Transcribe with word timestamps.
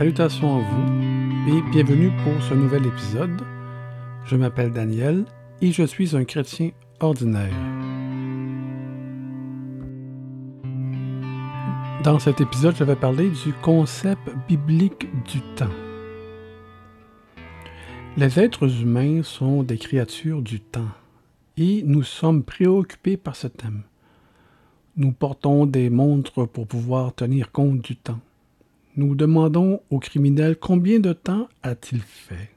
Salutations 0.00 0.56
à 0.56 0.60
vous 0.60 1.58
et 1.58 1.62
bienvenue 1.72 2.10
pour 2.24 2.42
ce 2.42 2.54
nouvel 2.54 2.86
épisode. 2.86 3.42
Je 4.24 4.34
m'appelle 4.34 4.72
Daniel 4.72 5.26
et 5.60 5.72
je 5.72 5.82
suis 5.82 6.16
un 6.16 6.24
chrétien 6.24 6.70
ordinaire. 7.00 7.52
Dans 12.02 12.18
cet 12.18 12.40
épisode, 12.40 12.76
je 12.76 12.84
vais 12.84 12.96
parler 12.96 13.28
du 13.28 13.52
concept 13.60 14.22
biblique 14.48 15.06
du 15.24 15.42
temps. 15.54 15.68
Les 18.16 18.40
êtres 18.40 18.80
humains 18.80 19.22
sont 19.22 19.62
des 19.62 19.76
créatures 19.76 20.40
du 20.40 20.60
temps 20.60 20.92
et 21.58 21.82
nous 21.84 22.04
sommes 22.04 22.42
préoccupés 22.42 23.18
par 23.18 23.36
ce 23.36 23.48
thème. 23.48 23.82
Nous 24.96 25.12
portons 25.12 25.66
des 25.66 25.90
montres 25.90 26.48
pour 26.48 26.66
pouvoir 26.66 27.14
tenir 27.14 27.52
compte 27.52 27.82
du 27.82 27.96
temps. 27.96 28.20
Nous 28.96 29.14
demandons 29.14 29.80
au 29.90 29.98
criminel 29.98 30.56
combien 30.56 30.98
de 30.98 31.12
temps 31.12 31.48
a-t-il 31.62 32.00
fait. 32.00 32.50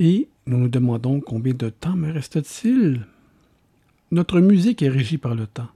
Et 0.00 0.28
nous 0.46 0.58
nous 0.58 0.68
demandons 0.68 1.20
combien 1.20 1.54
de 1.54 1.68
temps 1.68 1.96
me 1.96 2.12
reste-t-il. 2.12 3.06
Notre 4.10 4.40
musique 4.40 4.82
est 4.82 4.88
régie 4.88 5.18
par 5.18 5.34
le 5.34 5.46
temps. 5.46 5.68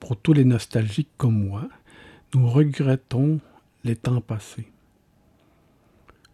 Pour 0.00 0.16
tous 0.16 0.32
les 0.32 0.44
nostalgiques 0.44 1.10
comme 1.16 1.46
moi, 1.46 1.68
nous 2.34 2.48
regrettons 2.48 3.40
les 3.84 3.96
temps 3.96 4.20
passés. 4.20 4.68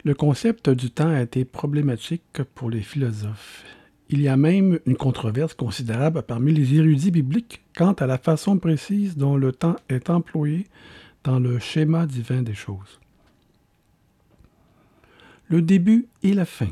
Le 0.03 0.15
concept 0.15 0.69
du 0.69 0.89
temps 0.89 1.09
a 1.09 1.21
été 1.21 1.45
problématique 1.45 2.41
pour 2.55 2.71
les 2.71 2.81
philosophes. 2.81 3.63
Il 4.09 4.19
y 4.21 4.27
a 4.27 4.35
même 4.35 4.79
une 4.85 4.97
controverse 4.97 5.53
considérable 5.53 6.23
parmi 6.23 6.51
les 6.51 6.73
érudits 6.73 7.11
bibliques 7.11 7.61
quant 7.77 7.93
à 7.93 8.07
la 8.07 8.17
façon 8.17 8.57
précise 8.57 9.15
dont 9.15 9.37
le 9.37 9.51
temps 9.51 9.75
est 9.89 10.09
employé 10.09 10.65
dans 11.23 11.39
le 11.39 11.59
schéma 11.59 12.05
divin 12.05 12.41
des 12.41 12.53
choses. 12.53 12.99
Le 15.47 15.61
début 15.61 16.07
et 16.23 16.33
la 16.33 16.45
fin. 16.45 16.69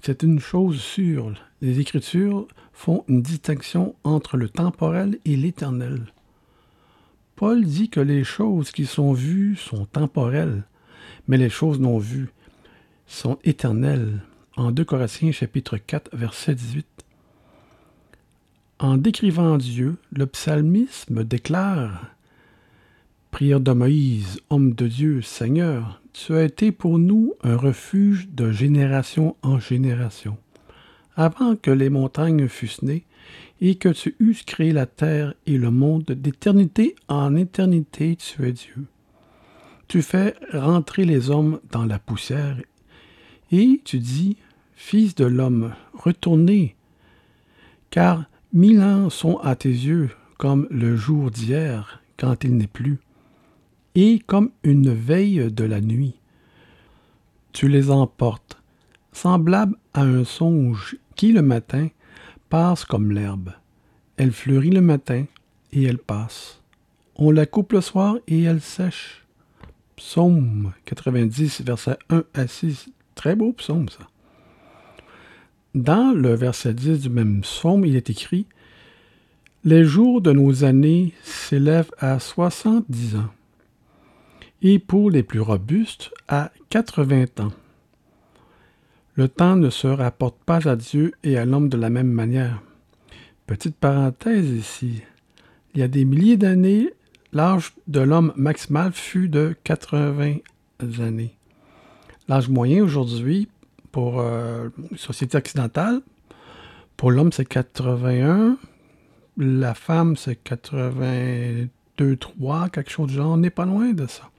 C'est 0.00 0.22
une 0.22 0.40
chose 0.40 0.80
sûre. 0.80 1.34
Les 1.60 1.80
Écritures 1.80 2.46
font 2.72 3.04
une 3.08 3.22
distinction 3.22 3.94
entre 4.04 4.36
le 4.36 4.48
temporel 4.48 5.18
et 5.24 5.36
l'éternel. 5.36 6.12
Paul 7.36 7.64
dit 7.64 7.88
que 7.88 8.00
les 8.00 8.24
choses 8.24 8.72
qui 8.72 8.86
sont 8.86 9.12
vues 9.12 9.56
sont 9.56 9.86
temporelles, 9.86 10.64
mais 11.28 11.36
les 11.36 11.50
choses 11.50 11.78
non 11.78 11.98
vues 11.98 12.30
sont 13.06 13.38
éternelles. 13.44 14.22
En 14.56 14.72
2 14.72 14.84
Corinthiens 14.84 15.30
chapitre 15.30 15.78
4 15.78 16.16
verset 16.16 16.54
18. 16.54 16.86
En 18.80 18.96
décrivant 18.96 19.56
Dieu, 19.56 19.96
le 20.12 20.26
psalmisme 20.26 21.24
déclare 21.24 22.06
Prière 23.38 23.60
de 23.60 23.70
Moïse, 23.70 24.40
homme 24.50 24.72
de 24.72 24.88
Dieu, 24.88 25.22
Seigneur, 25.22 26.02
tu 26.12 26.34
as 26.34 26.42
été 26.42 26.72
pour 26.72 26.98
nous 26.98 27.34
un 27.44 27.56
refuge 27.56 28.28
de 28.30 28.50
génération 28.50 29.36
en 29.42 29.60
génération 29.60 30.36
avant 31.14 31.54
que 31.54 31.70
les 31.70 31.88
montagnes 31.88 32.48
fussent 32.48 32.82
nées, 32.82 33.04
et 33.60 33.76
que 33.76 33.90
tu 33.90 34.16
eusses 34.18 34.42
créé 34.42 34.72
la 34.72 34.86
terre 34.86 35.34
et 35.46 35.56
le 35.56 35.70
monde 35.70 36.06
d'éternité 36.06 36.96
en 37.06 37.36
éternité, 37.36 38.16
tu 38.16 38.44
es 38.44 38.50
Dieu. 38.50 38.86
Tu 39.86 40.02
fais 40.02 40.34
rentrer 40.52 41.04
les 41.04 41.30
hommes 41.30 41.60
dans 41.70 41.84
la 41.84 42.00
poussière, 42.00 42.56
et 43.52 43.80
tu 43.84 44.00
dis, 44.00 44.36
Fils 44.74 45.14
de 45.14 45.26
l'homme, 45.26 45.74
retournez, 45.92 46.74
car 47.90 48.24
mille 48.52 48.80
ans 48.80 49.10
sont 49.10 49.38
à 49.38 49.54
tes 49.54 49.68
yeux 49.68 50.10
comme 50.38 50.66
le 50.72 50.96
jour 50.96 51.30
d'hier, 51.30 52.02
quand 52.16 52.42
il 52.42 52.56
n'est 52.56 52.66
plus, 52.66 52.98
et 53.94 54.18
comme 54.18 54.50
une 54.62 54.92
veille 54.92 55.50
de 55.52 55.64
la 55.64 55.80
nuit. 55.80 56.14
Tu 57.52 57.68
les 57.68 57.90
emportes, 57.90 58.60
semblables 59.12 59.76
à 59.94 60.02
un 60.02 60.24
songe 60.24 60.96
qui 61.16 61.32
le 61.32 61.42
matin 61.42 61.88
passe 62.48 62.84
comme 62.84 63.12
l'herbe. 63.12 63.52
Elle 64.16 64.32
fleurit 64.32 64.70
le 64.70 64.80
matin 64.80 65.24
et 65.72 65.84
elle 65.84 65.98
passe. 65.98 66.60
On 67.16 67.30
la 67.30 67.46
coupe 67.46 67.72
le 67.72 67.80
soir 67.80 68.16
et 68.26 68.42
elle 68.42 68.60
sèche. 68.60 69.26
Psaume 69.96 70.72
90, 70.84 71.62
verset 71.62 71.98
1 72.10 72.24
à 72.34 72.46
6. 72.46 72.90
Très 73.14 73.34
beau 73.34 73.52
psaume, 73.52 73.88
ça. 73.88 74.06
Dans 75.74 76.12
le 76.12 76.34
verset 76.34 76.74
10 76.74 77.00
du 77.00 77.10
même 77.10 77.40
psaume, 77.42 77.84
il 77.84 77.96
est 77.96 78.10
écrit 78.10 78.46
Les 79.64 79.84
jours 79.84 80.20
de 80.20 80.32
nos 80.32 80.64
années 80.64 81.12
s'élèvent 81.22 81.90
à 81.98 82.18
70 82.18 83.16
ans, 83.16 83.30
et 84.62 84.78
pour 84.78 85.10
les 85.10 85.22
plus 85.22 85.40
robustes, 85.40 86.10
à 86.26 86.50
80 86.70 87.24
ans. 87.40 87.52
Le 89.14 89.28
temps 89.28 89.56
ne 89.56 89.70
se 89.70 89.86
rapporte 89.86 90.36
pas 90.44 90.68
à 90.68 90.76
Dieu 90.76 91.12
et 91.22 91.38
à 91.38 91.44
l'homme 91.44 91.68
de 91.68 91.76
la 91.76 91.90
même 91.90 92.10
manière. 92.10 92.62
Petite 93.46 93.76
parenthèse 93.76 94.50
ici. 94.50 95.02
Il 95.74 95.80
y 95.80 95.82
a 95.82 95.88
des 95.88 96.04
milliers 96.04 96.36
d'années, 96.36 96.90
l'âge 97.32 97.72
de 97.86 98.00
l'homme 98.00 98.32
maximal 98.36 98.92
fut 98.92 99.28
de 99.28 99.56
80 99.64 100.36
années. 101.00 101.34
L'âge 102.28 102.48
moyen 102.48 102.82
aujourd'hui, 102.82 103.48
pour 103.90 104.20
euh, 104.20 104.68
la 104.90 104.98
société 104.98 105.38
occidentale, 105.38 106.02
pour 106.96 107.10
l'homme, 107.10 107.32
c'est 107.32 107.44
81. 107.44 108.58
La 109.36 109.74
femme, 109.74 110.16
c'est 110.16 110.36
82, 110.36 112.16
3, 112.16 112.68
quelque 112.70 112.90
chose 112.90 113.08
du 113.08 113.14
genre. 113.14 113.32
On 113.32 113.36
n'est 113.36 113.50
pas 113.50 113.64
loin 113.64 113.92
de 113.92 114.06
ça 114.06 114.30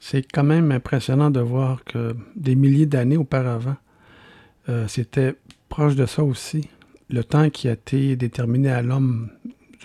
c'est 0.00 0.22
quand 0.22 0.44
même 0.44 0.70
impressionnant 0.72 1.30
de 1.30 1.40
voir 1.40 1.84
que 1.84 2.16
des 2.36 2.54
milliers 2.54 2.86
d'années 2.86 3.16
auparavant, 3.16 3.76
euh, 4.68 4.86
c'était 4.88 5.34
proche 5.68 5.96
de 5.96 6.06
ça 6.06 6.22
aussi. 6.22 6.68
Le 7.10 7.24
temps 7.24 7.50
qui 7.50 7.68
a 7.68 7.72
été 7.72 8.16
déterminé 8.16 8.70
à 8.70 8.82
l'homme 8.82 9.30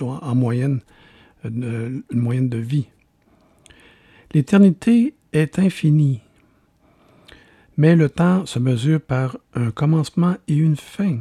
en 0.01 0.35
moyenne, 0.35 0.81
une, 1.46 2.03
une 2.12 2.19
moyenne 2.19 2.50
de 2.50 2.57
vie. 2.57 2.88
L'éternité 4.34 5.13
est 5.31 5.59
infinie, 5.59 6.22
mais 7.78 7.95
le 7.95 8.09
temps 8.09 8.45
se 8.45 8.59
mesure 8.59 9.00
par 9.00 9.38
un 9.53 9.72
commencement 9.72 10.35
et 10.47 10.56
une 10.56 10.75
fin. 10.75 11.19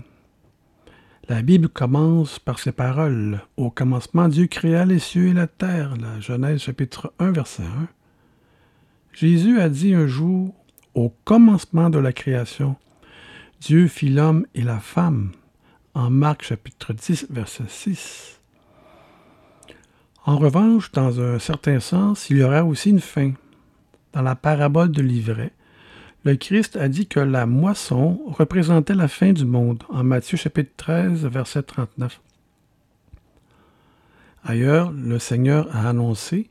La 1.29 1.41
Bible 1.41 1.69
commence 1.69 2.39
par 2.39 2.59
ces 2.59 2.73
paroles. 2.73 3.43
Au 3.57 3.71
commencement, 3.71 4.29
Dieu 4.29 4.47
créa 4.49 4.85
les 4.85 4.99
cieux 4.99 5.29
et 5.29 5.33
la 5.33 5.47
terre. 5.47 5.95
La 6.01 6.19
Genèse 6.21 6.63
chapitre 6.63 7.13
1, 7.21 7.31
verset 7.31 7.63
1. 7.63 7.89
Jésus 9.13 9.61
a 9.61 9.69
dit 9.69 9.95
un 9.95 10.07
jour, 10.07 10.55
au 10.95 11.11
commencement 11.25 11.91
de 11.91 11.99
la 11.99 12.13
création, 12.13 12.77
Dieu 13.61 13.87
fit 13.87 14.09
l'homme 14.09 14.47
et 14.55 14.63
la 14.63 14.81
femme, 14.81 15.33
en 15.95 16.09
Marc 16.09 16.43
chapitre 16.45 16.95
10, 16.95 17.27
verset 17.31 17.65
6. 17.69 18.41
En 20.25 20.39
revanche, 20.39 20.93
dans 20.93 21.21
un 21.21 21.39
certain 21.39 21.79
sens, 21.79 22.31
il 22.31 22.39
y 22.39 22.43
aura 22.43 22.65
aussi 22.65 22.91
une 22.91 23.01
fin. 23.01 23.33
Dans 24.13 24.23
la 24.23 24.35
parabole 24.35 24.91
de 24.91 25.03
l'ivraie, 25.03 25.53
le 26.25 26.37
Christ 26.37 26.77
a 26.77 26.89
dit 26.89 27.07
que 27.07 27.21
la 27.21 27.47
moisson 27.47 28.21
représentait 28.29 28.95
la 28.95 29.09
fin 29.09 29.33
du 29.33 29.45
monde, 29.45 29.83
en 29.89 30.05
Matthieu 30.05 30.39
chapitre 30.39 30.71
13, 30.77 31.27
verset 31.27 31.65
39. 31.65 32.21
Ailleurs, 34.45 34.91
le 34.93 35.19
Seigneur 35.19 35.69
a 35.75 35.89
annoncé 35.89 36.49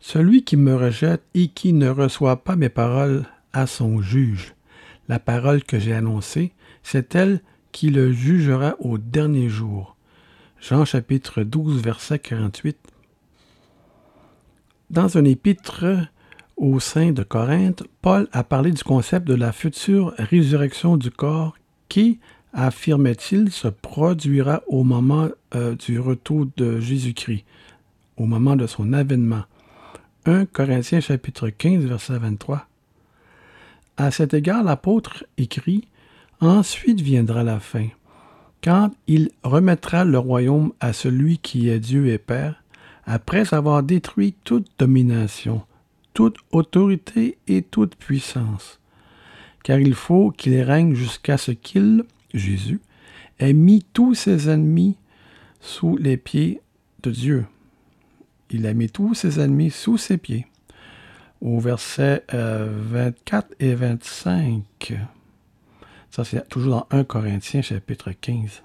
celui 0.00 0.44
qui 0.44 0.56
me 0.56 0.74
rejette 0.74 1.22
et 1.34 1.48
qui 1.48 1.72
ne 1.72 1.88
reçoit 1.88 2.44
pas 2.44 2.56
mes 2.56 2.68
paroles 2.68 3.26
a 3.52 3.66
son 3.66 4.00
juge. 4.00 4.54
La 5.08 5.18
parole 5.18 5.64
que 5.64 5.78
j'ai 5.78 5.94
annoncée, 5.94 6.52
c'est 6.82 7.14
elle 7.14 7.40
qui 7.72 7.90
le 7.90 8.12
jugera 8.12 8.76
au 8.80 8.98
dernier 8.98 9.48
jour. 9.48 9.96
Jean 10.60 10.84
chapitre 10.84 11.42
12, 11.42 11.82
verset 11.82 12.18
48. 12.18 12.76
Dans 14.90 15.18
un 15.18 15.24
épître 15.24 15.84
au 16.56 16.80
sein 16.80 17.12
de 17.12 17.22
Corinthe, 17.22 17.84
Paul 18.02 18.28
a 18.32 18.42
parlé 18.42 18.72
du 18.72 18.82
concept 18.82 19.26
de 19.26 19.34
la 19.34 19.52
future 19.52 20.14
résurrection 20.18 20.96
du 20.96 21.10
corps 21.10 21.56
qui, 21.88 22.18
affirmait-il, 22.52 23.50
se 23.50 23.68
produira 23.68 24.62
au 24.66 24.82
moment 24.82 25.28
euh, 25.54 25.74
du 25.76 26.00
retour 26.00 26.46
de 26.56 26.80
Jésus-Christ, 26.80 27.44
au 28.16 28.26
moment 28.26 28.56
de 28.56 28.66
son 28.66 28.92
avènement. 28.92 29.44
1 30.26 30.46
Corinthiens 30.46 31.00
chapitre 31.00 31.48
15 31.48 31.84
verset 31.84 32.18
23. 32.18 32.66
À 33.96 34.10
cet 34.10 34.34
égard, 34.34 34.62
l'apôtre 34.62 35.24
écrit 35.38 35.88
Ensuite 36.40 37.00
viendra 37.00 37.44
la 37.44 37.60
fin, 37.60 37.88
quand 38.62 38.90
il 39.06 39.30
remettra 39.42 40.04
le 40.04 40.18
royaume 40.18 40.72
à 40.80 40.92
celui 40.92 41.38
qui 41.38 41.68
est 41.68 41.80
Dieu 41.80 42.08
et 42.08 42.18
Père, 42.18 42.62
après 43.06 43.54
avoir 43.54 43.82
détruit 43.82 44.34
toute 44.44 44.66
domination, 44.78 45.62
toute 46.14 46.36
autorité 46.52 47.38
et 47.46 47.62
toute 47.62 47.94
puissance. 47.94 48.80
Car 49.64 49.78
il 49.78 49.94
faut 49.94 50.30
qu'il 50.30 50.60
règne 50.60 50.94
jusqu'à 50.94 51.38
ce 51.38 51.52
qu'il, 51.52 52.04
Jésus, 52.34 52.80
ait 53.38 53.52
mis 53.52 53.84
tous 53.92 54.14
ses 54.14 54.50
ennemis 54.50 54.96
sous 55.60 55.96
les 55.96 56.16
pieds 56.16 56.60
de 57.02 57.10
Dieu 57.10 57.46
il 58.50 58.66
a 58.66 58.74
mis 58.74 58.88
tous 58.88 59.14
ses 59.14 59.40
ennemis 59.40 59.70
sous 59.70 59.98
ses 59.98 60.18
pieds. 60.18 60.46
au 61.40 61.60
verset 61.60 62.24
24 62.32 63.54
et 63.60 63.74
25. 63.74 64.98
Ça, 66.10 66.24
c'est 66.24 66.48
toujours 66.48 66.86
dans 66.90 66.98
1 66.98 67.04
Corinthiens, 67.04 67.62
chapitre 67.62 68.10
15. 68.10 68.62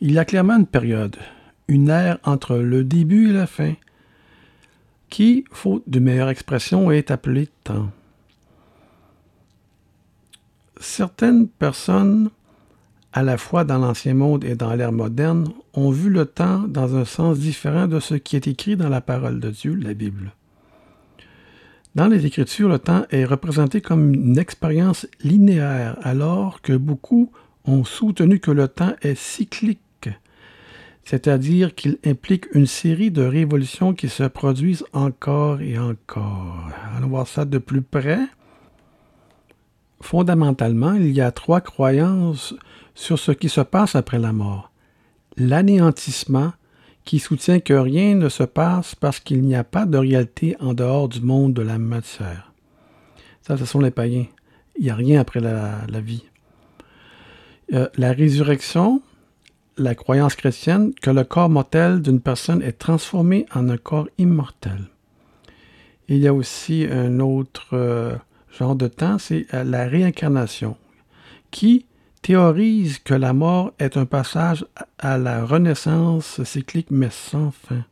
Il 0.00 0.12
y 0.12 0.18
a 0.18 0.24
clairement 0.24 0.56
une 0.56 0.66
période, 0.66 1.16
une 1.66 1.88
ère 1.88 2.18
entre 2.24 2.56
le 2.56 2.84
début 2.84 3.30
et 3.30 3.32
la 3.32 3.46
fin, 3.46 3.74
qui, 5.08 5.44
faute 5.50 5.84
de 5.86 5.98
meilleure 5.98 6.28
expression, 6.28 6.90
est 6.90 7.10
appelée 7.10 7.48
temps. 7.64 7.90
Certaines 10.80 11.48
personnes, 11.48 12.30
à 13.12 13.22
la 13.22 13.38
fois 13.38 13.64
dans 13.64 13.78
l'Ancien 13.78 14.14
Monde 14.14 14.44
et 14.44 14.54
dans 14.54 14.74
l'ère 14.74 14.92
moderne, 14.92 15.48
ont 15.74 15.90
vu 15.90 16.10
le 16.10 16.26
temps 16.26 16.60
dans 16.68 16.96
un 16.96 17.04
sens 17.04 17.38
différent 17.38 17.86
de 17.86 18.00
ce 18.00 18.14
qui 18.14 18.36
est 18.36 18.46
écrit 18.46 18.76
dans 18.76 18.88
la 18.88 19.00
parole 19.00 19.40
de 19.40 19.50
Dieu, 19.50 19.74
la 19.74 19.94
Bible. 19.94 20.32
Dans 21.94 22.06
les 22.06 22.26
Écritures, 22.26 22.68
le 22.68 22.78
temps 22.78 23.06
est 23.10 23.24
représenté 23.24 23.80
comme 23.80 24.12
une 24.12 24.38
expérience 24.38 25.06
linéaire, 25.24 25.96
alors 26.02 26.60
que 26.60 26.74
beaucoup 26.74 27.32
ont 27.64 27.84
soutenu 27.84 28.40
que 28.40 28.50
le 28.50 28.68
temps 28.68 28.92
est 29.02 29.18
cyclique, 29.18 30.10
c'est-à-dire 31.04 31.74
qu'il 31.74 31.98
implique 32.04 32.46
une 32.54 32.66
série 32.66 33.10
de 33.10 33.22
révolutions 33.22 33.94
qui 33.94 34.08
se 34.08 34.24
produisent 34.24 34.84
encore 34.92 35.60
et 35.60 35.78
encore. 35.78 36.68
Allons 36.96 37.08
voir 37.08 37.26
ça 37.26 37.44
de 37.46 37.58
plus 37.58 37.82
près. 37.82 38.20
Fondamentalement, 40.00 40.92
il 40.92 41.10
y 41.10 41.20
a 41.20 41.32
trois 41.32 41.60
croyances 41.60 42.54
sur 42.98 43.16
ce 43.16 43.30
qui 43.30 43.48
se 43.48 43.60
passe 43.60 43.94
après 43.94 44.18
la 44.18 44.32
mort. 44.32 44.72
L'anéantissement, 45.36 46.52
qui 47.04 47.20
soutient 47.20 47.60
que 47.60 47.72
rien 47.72 48.16
ne 48.16 48.28
se 48.28 48.42
passe 48.42 48.96
parce 48.96 49.20
qu'il 49.20 49.42
n'y 49.42 49.54
a 49.54 49.62
pas 49.62 49.86
de 49.86 49.96
réalité 49.96 50.56
en 50.58 50.74
dehors 50.74 51.08
du 51.08 51.20
monde 51.20 51.54
de 51.54 51.62
la 51.62 51.78
matière. 51.78 52.52
Ça, 53.40 53.56
ce 53.56 53.64
sont 53.64 53.78
les 53.78 53.92
païens. 53.92 54.26
Il 54.76 54.84
n'y 54.84 54.90
a 54.90 54.96
rien 54.96 55.20
après 55.20 55.38
la, 55.38 56.00
vie. 56.00 56.24
Euh, 57.72 57.88
la 57.96 58.12
résurrection, 58.12 59.00
la 59.76 59.94
croyance 59.94 60.34
chrétienne 60.34 60.92
que 61.00 61.10
le 61.10 61.22
corps 61.22 61.48
mortel 61.48 62.02
d'une 62.02 62.20
personne 62.20 62.62
est 62.62 62.78
transformé 62.78 63.46
en 63.54 63.68
un 63.68 63.78
corps 63.78 64.08
immortel. 64.18 64.88
Il 66.08 66.18
y 66.18 66.26
a 66.26 66.34
aussi 66.34 66.84
un 66.90 67.20
autre 67.20 67.68
euh, 67.74 68.16
genre 68.50 68.74
de 68.74 68.88
temps, 68.88 69.18
c'est 69.18 69.46
euh, 69.54 69.62
la 69.62 69.86
réincarnation, 69.86 70.76
qui 71.52 71.86
théorise 72.22 72.98
que 72.98 73.14
la 73.14 73.32
mort 73.32 73.72
est 73.78 73.96
un 73.96 74.06
passage 74.06 74.64
à 74.98 75.18
la 75.18 75.44
renaissance 75.44 76.42
cyclique 76.44 76.90
mais 76.90 77.10
sans 77.10 77.50
fin. 77.50 77.84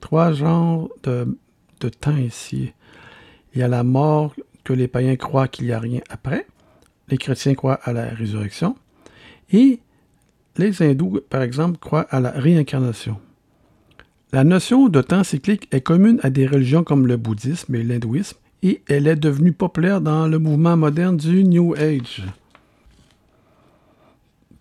Trois 0.00 0.32
genres 0.32 0.88
de, 1.02 1.36
de 1.80 1.88
temps 1.88 2.16
ici. 2.16 2.72
Il 3.54 3.60
y 3.60 3.62
a 3.62 3.68
la 3.68 3.84
mort 3.84 4.34
que 4.64 4.72
les 4.72 4.88
païens 4.88 5.16
croient 5.16 5.48
qu'il 5.48 5.66
n'y 5.66 5.72
a 5.72 5.78
rien 5.78 6.00
après. 6.10 6.46
Les 7.08 7.18
chrétiens 7.18 7.54
croient 7.54 7.80
à 7.82 7.92
la 7.92 8.06
résurrection. 8.06 8.76
Et 9.52 9.80
les 10.58 10.82
hindous, 10.82 11.20
par 11.30 11.42
exemple, 11.42 11.78
croient 11.78 12.06
à 12.10 12.20
la 12.20 12.30
réincarnation. 12.30 13.18
La 14.32 14.44
notion 14.44 14.88
de 14.88 15.00
temps 15.00 15.24
cyclique 15.24 15.68
est 15.72 15.80
commune 15.80 16.18
à 16.22 16.30
des 16.30 16.46
religions 16.46 16.82
comme 16.82 17.06
le 17.06 17.16
bouddhisme 17.16 17.74
et 17.74 17.82
l'hindouisme, 17.82 18.36
et 18.62 18.82
elle 18.88 19.06
est 19.06 19.16
devenue 19.16 19.52
populaire 19.52 20.00
dans 20.00 20.26
le 20.26 20.38
mouvement 20.38 20.76
moderne 20.76 21.16
du 21.16 21.44
New 21.44 21.74
Age. 21.74 22.22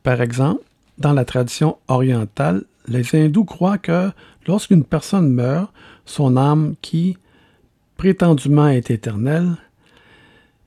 Par 0.05 0.21
exemple, 0.21 0.61
dans 0.99 1.13
la 1.13 1.25
tradition 1.25 1.77
orientale, 1.87 2.63
les 2.87 3.15
hindous 3.15 3.43
croient 3.43 3.79
que 3.79 4.11
lorsqu'une 4.45 4.83
personne 4.83 5.31
meurt, 5.31 5.73
son 6.05 6.37
âme, 6.37 6.75
qui 6.83 7.17
prétendument 7.97 8.67
est 8.67 8.91
éternelle, 8.91 9.55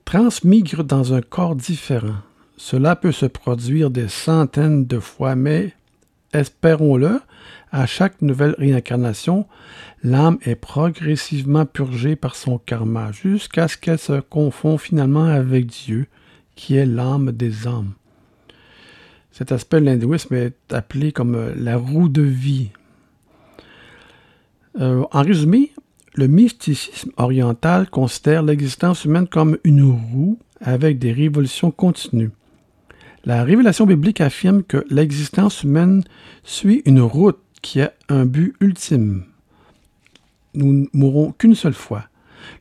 transmigre 0.03 0.83
dans 0.83 1.13
un 1.13 1.21
corps 1.21 1.55
différent. 1.55 2.17
Cela 2.57 2.97
peut 2.97 3.13
se 3.13 3.27
produire 3.27 3.89
des 3.89 4.09
centaines 4.09 4.85
de 4.85 4.99
fois, 4.99 5.35
mais 5.35 5.73
espérons-le, 6.33 7.21
à 7.71 7.85
chaque 7.85 8.21
nouvelle 8.21 8.55
réincarnation, 8.57 9.47
l'âme 10.03 10.37
est 10.41 10.55
progressivement 10.55 11.65
purgée 11.65 12.17
par 12.17 12.35
son 12.35 12.57
karma 12.57 13.13
jusqu'à 13.13 13.69
ce 13.69 13.77
qu'elle 13.77 13.99
se 13.99 14.19
confond 14.19 14.77
finalement 14.77 15.27
avec 15.27 15.67
Dieu, 15.67 16.07
qui 16.57 16.75
est 16.75 16.85
l'âme 16.85 17.31
des 17.31 17.67
âmes. 17.67 17.93
Cet 19.39 19.53
aspect 19.53 19.79
de 19.79 19.85
l'hindouisme 19.85 20.35
est 20.35 20.73
appelé 20.73 21.13
comme 21.13 21.33
euh, 21.35 21.53
la 21.55 21.77
roue 21.77 22.09
de 22.09 22.21
vie. 22.21 22.71
Euh, 24.81 25.05
en 25.13 25.21
résumé, 25.21 25.71
le 26.13 26.27
mysticisme 26.27 27.11
oriental 27.15 27.89
considère 27.89 28.43
l'existence 28.43 29.05
humaine 29.05 29.29
comme 29.29 29.57
une 29.63 29.83
roue 29.83 30.37
avec 30.59 30.99
des 30.99 31.13
révolutions 31.13 31.71
continues. 31.71 32.31
La 33.23 33.45
révélation 33.45 33.85
biblique 33.85 34.19
affirme 34.19 34.61
que 34.61 34.85
l'existence 34.89 35.63
humaine 35.63 36.03
suit 36.43 36.81
une 36.83 36.99
route 36.99 37.39
qui 37.61 37.79
a 37.79 37.93
un 38.09 38.25
but 38.25 38.57
ultime. 38.59 39.23
Nous 40.53 40.73
ne 40.73 40.85
mourrons 40.91 41.31
qu'une 41.31 41.55
seule 41.55 41.73
fois. 41.73 42.03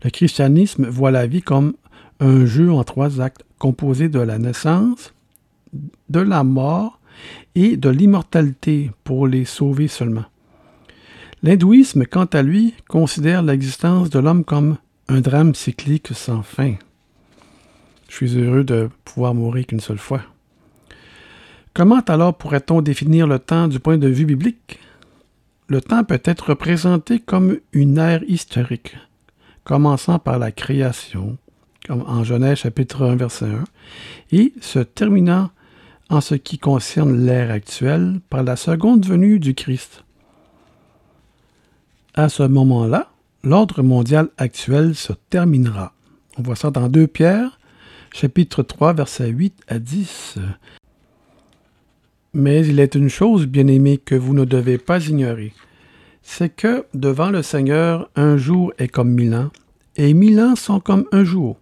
Le 0.05 0.11
christianisme 0.11 0.87
voit 0.87 1.11
la 1.11 1.27
vie 1.27 1.43
comme 1.43 1.75
un 2.21 2.47
jeu 2.47 2.71
en 2.71 2.85
trois 2.85 3.21
actes 3.21 3.43
composé 3.59 4.09
de 4.09 4.21
la 4.21 4.39
naissance, 4.39 5.13
de 6.09 6.21
la 6.21 6.45
mort 6.45 7.01
et 7.55 7.77
de 7.77 7.89
l'immortalité 7.89 8.91
pour 9.05 9.27
les 9.27 9.45
sauver 9.45 9.89
seulement. 9.89 10.25
L'hindouisme, 11.43 12.05
quant 12.05 12.27
à 12.27 12.43
lui, 12.43 12.75
considère 12.89 13.43
l'existence 13.43 14.11
de 14.11 14.19
l'homme 14.19 14.45
comme 14.45 14.79
un 15.09 15.21
drame 15.21 15.55
cyclique 15.55 16.09
sans 16.13 16.43
fin. 16.43 16.75
Je 18.09 18.15
suis 18.15 18.39
heureux 18.39 18.65
de 18.65 18.89
pouvoir 19.05 19.35
mourir 19.35 19.67
qu'une 19.67 19.81
seule 19.81 19.99
fois. 19.99 20.23
Comment 21.75 22.01
alors 22.01 22.37
pourrait-on 22.37 22.83
définir 22.83 23.27
le 23.27 23.39
temps 23.39 23.69
du 23.69 23.79
point 23.79 23.99
de 23.99 24.09
vue 24.09 24.25
biblique? 24.25 24.81
Le 25.69 25.81
temps 25.81 26.03
peut 26.03 26.21
être 26.25 26.51
représenté 26.51 27.21
comme 27.21 27.59
une 27.73 27.99
ère 27.99 28.23
historique, 28.27 28.97
commençant 29.65 30.19
par 30.19 30.39
la 30.39 30.51
création, 30.51 31.37
comme 31.87 32.03
en 32.03 32.25
Genèse 32.25 32.59
chapitre 32.59 33.05
1 33.05 33.17
verset 33.17 33.47
1, 33.47 33.65
et 34.33 34.53
se 34.61 34.81
terminant 34.81 35.51
en 36.09 36.21
ce 36.21 36.35
qui 36.35 36.59
concerne 36.59 37.25
l'ère 37.25 37.51
actuelle 37.51 38.21
par 38.31 38.43
la 38.43 38.57
seconde 38.57 39.05
venue 39.05 39.39
du 39.39 39.55
Christ. 39.55 40.05
À 42.15 42.29
ce 42.29 42.43
moment-là, 42.43 43.11
l'ordre 43.45 43.83
mondial 43.83 44.29
actuel 44.39 44.95
se 44.95 45.13
terminera. 45.31 45.93
On 46.39 46.43
voit 46.43 46.57
ça 46.57 46.71
dans 46.71 46.89
2 46.89 47.07
Pierre, 47.07 47.59
chapitre 48.13 48.63
3, 48.63 48.95
versets 48.95 49.29
8 49.29 49.55
à 49.69 49.79
10. 49.79 50.39
Mais 52.33 52.67
il 52.67 52.81
est 52.81 52.95
une 52.95 53.09
chose, 53.09 53.47
bien-aimée, 53.47 53.99
que 53.99 54.15
vous 54.15 54.35
ne 54.35 54.45
devez 54.45 54.79
pas 54.79 55.07
ignorer. 55.07 55.53
C'est 56.23 56.51
que, 56.51 56.87
devant 56.95 57.31
le 57.31 57.43
Seigneur, 57.43 58.11
un 58.17 58.37
jour 58.37 58.73
est 58.79 58.89
comme 58.89 59.11
mille 59.11 59.35
ans, 59.35 59.51
et 59.97 60.15
mille 60.15 60.41
ans 60.41 60.57
sont 60.57 60.81
comme 60.81 61.07
un 61.13 61.25
jour. 61.25 61.59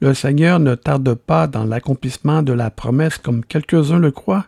Le 0.00 0.14
Seigneur 0.14 0.60
ne 0.60 0.76
tarde 0.76 1.14
pas 1.14 1.48
dans 1.48 1.64
l'accomplissement 1.64 2.42
de 2.42 2.52
la 2.52 2.70
promesse 2.70 3.18
comme 3.18 3.44
quelques-uns 3.44 3.98
le 3.98 4.12
croient, 4.12 4.46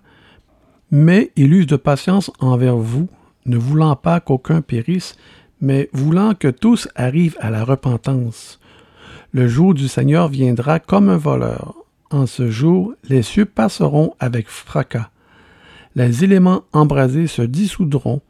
mais 0.92 1.32
il 1.34 1.52
use 1.52 1.66
de 1.66 1.76
patience 1.76 2.30
envers 2.38 2.76
vous, 2.76 3.08
ne 3.46 3.56
voulant 3.56 3.96
pas 3.96 4.20
qu'aucun 4.20 4.60
périsse, 4.60 5.16
mais 5.60 5.88
voulant 5.92 6.34
que 6.34 6.48
tous 6.48 6.88
arrivent 6.94 7.36
à 7.40 7.50
la 7.50 7.64
repentance. 7.64 8.60
Le 9.32 9.48
jour 9.48 9.74
du 9.74 9.88
Seigneur 9.88 10.28
viendra 10.28 10.78
comme 10.78 11.08
un 11.08 11.16
voleur. 11.16 11.74
En 12.10 12.26
ce 12.26 12.50
jour, 12.50 12.94
les 13.08 13.22
cieux 13.22 13.44
passeront 13.44 14.14
avec 14.20 14.48
fracas. 14.48 15.10
Les 15.96 16.24
éléments 16.24 16.62
embrasés 16.72 17.26
se 17.26 17.42
dissoudront, 17.42 18.20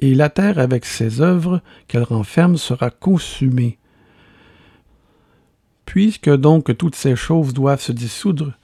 et 0.00 0.14
la 0.14 0.30
terre 0.30 0.58
avec 0.58 0.84
ses 0.84 1.20
œuvres 1.20 1.60
qu'elle 1.86 2.02
renferme 2.02 2.56
sera 2.56 2.90
consumée. 2.90 3.78
Puisque 5.92 6.34
donc 6.34 6.74
toutes 6.78 6.94
ces 6.94 7.16
choses 7.16 7.52
doivent 7.52 7.82
se 7.82 7.92
dissoudre, 7.92 8.54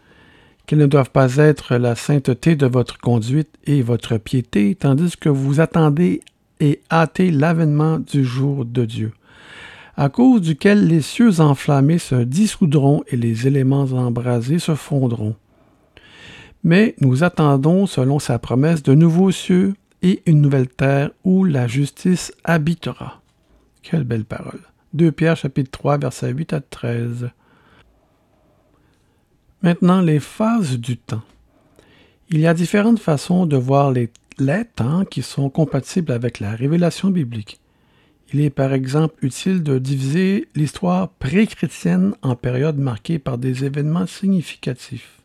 qu'elles 0.65 0.79
ne 0.79 0.87
doivent 0.87 1.11
pas 1.11 1.37
être 1.37 1.77
la 1.77 1.95
sainteté 1.95 2.57
de 2.57 2.65
votre 2.65 2.97
conduite 2.99 3.51
et 3.67 3.83
votre 3.83 4.17
piété, 4.17 4.75
tandis 4.75 5.15
que 5.15 5.29
vous 5.29 5.61
attendez 5.61 6.23
et 6.59 6.81
hâtez 6.91 7.31
l'avènement 7.31 7.99
du 7.99 8.25
jour 8.25 8.65
de 8.65 8.87
Dieu, 8.87 9.13
à 9.95 10.09
cause 10.09 10.41
duquel 10.41 10.87
les 10.87 11.03
cieux 11.03 11.41
enflammés 11.41 11.99
se 11.99 12.15
dissoudront 12.15 13.05
et 13.09 13.19
les 13.19 13.47
éléments 13.47 13.83
embrasés 13.93 14.59
se 14.59 14.75
fondront. 14.75 15.37
Mais 16.65 16.95
nous 17.03 17.25
attendons, 17.25 17.85
selon 17.85 18.21
sa 18.21 18.39
promesse, 18.39 18.83
de 18.83 18.95
nouveaux 18.95 19.33
cieux 19.33 19.75
et 20.01 20.23
une 20.25 20.41
nouvelle 20.41 20.69
terre 20.69 21.11
où 21.25 21.45
la 21.45 21.67
justice 21.67 22.33
habitera. 22.45 23.21
Quelle 23.83 24.05
belle 24.05 24.25
parole. 24.25 24.61
2 24.95 25.13
Pierre 25.13 25.37
chapitre 25.37 25.71
3 25.71 25.99
versets 25.99 26.33
8 26.33 26.53
à 26.55 26.61
13. 26.61 27.31
Maintenant, 29.63 30.01
les 30.01 30.19
phases 30.19 30.79
du 30.79 30.97
temps. 30.97 31.23
Il 32.31 32.41
y 32.41 32.47
a 32.47 32.55
différentes 32.55 32.99
façons 32.99 33.45
de 33.45 33.57
voir 33.57 33.91
les, 33.91 34.11
temps 34.77 35.05
qui 35.05 35.23
sont 35.23 35.51
compatibles 35.51 36.13
avec 36.13 36.41
la 36.41 36.53
révélation 36.53 37.11
biblique. 37.11 37.61
Il 38.33 38.41
est 38.41 38.51
par 38.51 38.73
exemple 38.73 39.25
utile 39.25 39.63
de 39.63 39.79
diviser 39.79 40.49
l'histoire 40.55 41.11
pré-chrétienne 41.11 42.15
en 42.23 42.35
périodes 42.35 42.79
marquées 42.79 43.19
par 43.19 43.37
des 43.37 43.65
événements 43.65 44.07
significatifs. 44.07 45.21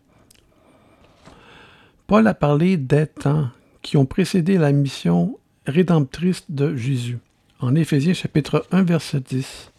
Paul 2.08 2.28
a 2.28 2.34
parlé 2.34 2.76
des 2.76 3.08
temps 3.08 3.50
qui 3.82 3.96
ont 3.96 4.06
précédé 4.06 4.58
la 4.58 4.72
mission 4.72 5.38
rédemptrice 5.68 6.44
de 6.50 6.76
Jésus. 6.76 7.20
En 7.64 7.76
Éphésiens 7.76 8.14
chapitre 8.14 8.66
1 8.74 8.84
verset 8.84 9.22
10, 9.22 9.72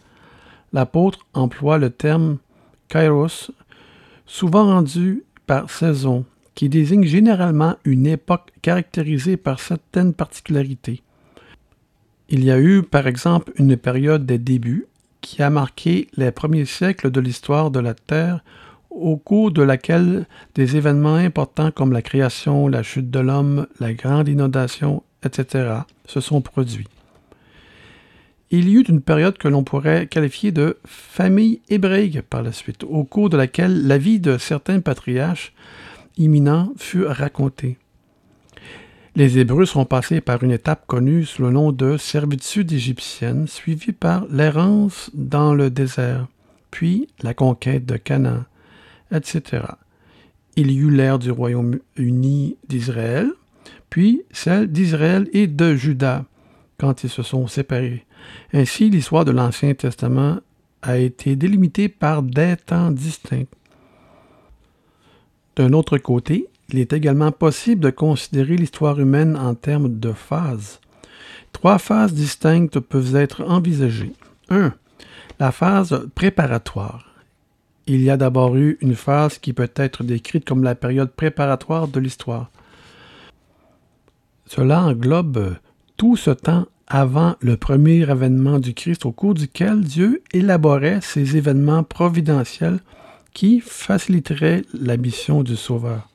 l'apôtre 0.73 1.27
emploie 1.35 1.77
le 1.77 1.91
terme 1.91 2.39
kairos, 2.89 3.51
souvent 4.25 4.65
rendu 4.65 5.23
par 5.45 5.69
saison, 5.69 6.25
qui 6.55 6.71
désigne 6.71 7.05
généralement 7.05 7.77
une 7.85 8.07
époque 8.07 8.53
caractérisée 8.63 9.37
par 9.37 9.61
certaines 9.61 10.15
particularités. 10.15 11.03
Il 12.31 12.43
y 12.43 12.51
a 12.51 12.59
eu, 12.59 12.83
par 12.83 13.07
exemple, 13.07 13.53
une 13.57 13.77
période 13.77 14.25
des 14.25 14.39
débuts 14.39 14.87
qui 15.21 15.43
a 15.43 15.51
marqué 15.51 16.09
les 16.17 16.31
premiers 16.31 16.65
siècles 16.65 17.11
de 17.11 17.21
l'histoire 17.21 17.71
de 17.71 17.81
la 17.81 17.93
Terre, 17.93 18.43
au 18.89 19.19
cours 19.19 19.51
de 19.51 19.63
laquelle 19.63 20.27
des 20.55 20.79
événements 20.79 21.17
importants 21.17 21.71
comme 21.71 21.93
la 21.93 22.01
création, 22.01 22.67
la 22.67 22.83
chute 22.83 23.11
de 23.11 23.21
l'homme, 23.21 23.67
la 23.79 23.93
grande 23.93 24.29
inondation, 24.29 25.03
etc., 25.23 25.81
se 26.07 26.21
sont 26.21 26.41
produits. 26.41 26.87
Il 28.57 28.69
y 28.69 28.75
eut 28.75 28.83
une 28.83 29.01
période 29.01 29.37
que 29.37 29.49
l'on 29.49 29.65
pourrait 29.65 30.07
qualifier 30.07 30.53
de 30.53 30.79
famille 30.85 31.61
hébraïque 31.69 32.23
par 32.23 32.41
la 32.41 32.53
suite, 32.53 32.85
au 32.85 33.03
cours 33.03 33.29
de 33.29 33.37
laquelle 33.37 33.89
la 33.89 33.99
vie 33.99 34.21
de 34.21 34.39
certains 34.39 34.79
patriarches 34.79 35.53
imminents 36.19 36.73
fut 36.77 37.05
racontée. 37.05 37.79
Les 39.17 39.41
Hébreux 39.41 39.67
sont 39.67 39.85
passés 39.85 40.21
par 40.21 40.45
une 40.45 40.53
étape 40.53 40.87
connue 40.87 41.25
sous 41.25 41.43
le 41.43 41.51
nom 41.51 41.73
de 41.73 41.97
servitude 41.97 42.71
égyptienne, 42.71 43.49
suivie 43.49 43.91
par 43.91 44.25
l'errance 44.31 45.11
dans 45.15 45.53
le 45.53 45.69
désert, 45.69 46.29
puis 46.71 47.09
la 47.25 47.35
conquête 47.35 47.85
de 47.85 47.97
Canaan, 47.97 48.45
etc. 49.13 49.65
Il 50.55 50.71
y 50.71 50.77
eut 50.77 50.93
l'ère 50.93 51.19
du 51.19 51.33
Royaume-Uni 51.33 52.57
d'Israël, 52.69 53.33
puis 53.91 54.23
celle 54.31 54.71
d'Israël 54.71 55.29
et 55.33 55.49
de 55.49 55.75
Juda, 55.75 56.25
quand 56.79 57.03
ils 57.03 57.11
se 57.11 57.25
sont 57.25 57.49
séparés. 57.49 58.07
Ainsi, 58.53 58.91
l'histoire 58.91 59.25
de 59.25 59.33
l'Ancien 59.33 59.75
Testament 59.75 60.39
a 60.83 60.99
été 60.99 61.37
délimitée 61.37 61.89
par 61.89 62.23
des 62.23 62.57
temps 62.57 62.91
distincts. 62.91 63.47
D'un 65.57 65.73
autre 65.73 65.99
côté, 65.99 66.49
il 66.71 66.79
est 66.79 66.93
également 66.93 67.33
possible 67.33 67.83
de 67.83 67.91
considérer 67.91 68.57
l'histoire 68.57 68.99
humaine 68.99 69.37
en 69.37 69.55
termes 69.55 69.99
de 69.99 70.13
phases. 70.13 70.81
Trois 71.53 71.79
phases 71.79 72.13
distinctes 72.13 72.81
peuvent 72.81 73.15
être 73.17 73.45
envisagées. 73.49 74.13
1. 74.51 74.73
La 75.39 75.53
phase 75.53 76.09
préparatoire. 76.15 77.15
Il 77.87 78.03
y 78.03 78.11
a 78.11 78.17
d'abord 78.17 78.57
eu 78.57 78.79
une 78.81 78.95
phase 78.95 79.39
qui 79.39 79.53
peut 79.53 79.71
être 79.77 80.05
décrite 80.05 80.47
comme 80.47 80.65
la 80.65 80.75
période 80.75 81.11
préparatoire 81.11 81.89
de 81.89 82.01
l'histoire. 82.01 82.51
Cela 84.47 84.83
englobe 84.83 85.57
tout 85.97 86.17
ce 86.17 86.31
temps 86.31 86.67
avant 86.87 87.37
le 87.41 87.57
premier 87.57 88.03
événement 88.03 88.59
du 88.59 88.75
Christ 88.75 89.07
au 89.07 89.13
cours 89.13 89.35
duquel 89.35 89.81
Dieu 89.81 90.23
élaborait 90.33 91.01
ces 91.01 91.37
événements 91.37 91.83
providentiels 91.83 92.81
qui 93.33 93.61
faciliteraient 93.61 94.63
la 94.75 94.97
mission 94.97 95.43
du 95.43 95.57
Sauveur. 95.57 96.09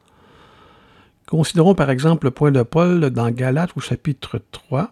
Considérons 1.28 1.76
par 1.76 1.90
exemple 1.90 2.28
le 2.28 2.32
point 2.32 2.52
de 2.52 2.64
Paul 2.64 3.10
dans 3.10 3.30
Galates 3.30 3.72
au 3.76 3.80
chapitre 3.80 4.42
3. 4.52 4.92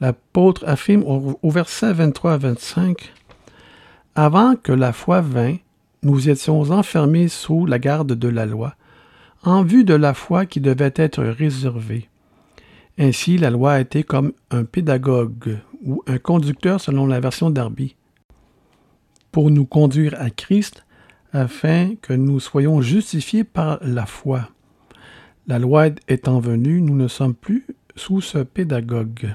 L'apôtre 0.00 0.64
affirme 0.66 1.04
au, 1.04 1.50
verset 1.50 1.92
23 1.92 2.32
à 2.32 2.36
25 2.38 3.12
Avant 4.14 4.54
que 4.56 4.72
la 4.72 4.92
foi 4.92 5.20
vînt, 5.20 5.58
nous 6.02 6.30
étions 6.30 6.70
enfermés 6.70 7.28
sous 7.28 7.66
la 7.66 7.78
garde 7.78 8.12
de 8.12 8.28
la 8.28 8.46
loi, 8.46 8.74
en 9.42 9.62
vue 9.62 9.84
de 9.84 9.94
la 9.94 10.14
foi 10.14 10.46
qui 10.46 10.60
devait 10.60 10.92
être 10.94 11.22
réservée. 11.22 12.08
Ainsi, 12.98 13.38
la 13.38 13.50
loi 13.50 13.74
a 13.74 13.80
été 13.80 14.02
comme 14.02 14.32
un 14.50 14.64
pédagogue 14.64 15.58
ou 15.84 16.02
un 16.08 16.18
conducteur 16.18 16.80
selon 16.80 17.06
la 17.06 17.20
version 17.20 17.48
d'Arby, 17.48 17.94
pour 19.30 19.50
nous 19.50 19.64
conduire 19.64 20.14
à 20.18 20.30
Christ 20.30 20.84
afin 21.32 21.94
que 22.02 22.12
nous 22.12 22.40
soyons 22.40 22.80
justifiés 22.80 23.44
par 23.44 23.78
la 23.82 24.04
foi. 24.04 24.48
La 25.46 25.60
loi 25.60 25.86
étant 26.08 26.40
venue, 26.40 26.82
nous 26.82 26.96
ne 26.96 27.06
sommes 27.06 27.34
plus 27.34 27.66
sous 27.94 28.20
ce 28.20 28.38
pédagogue. 28.38 29.34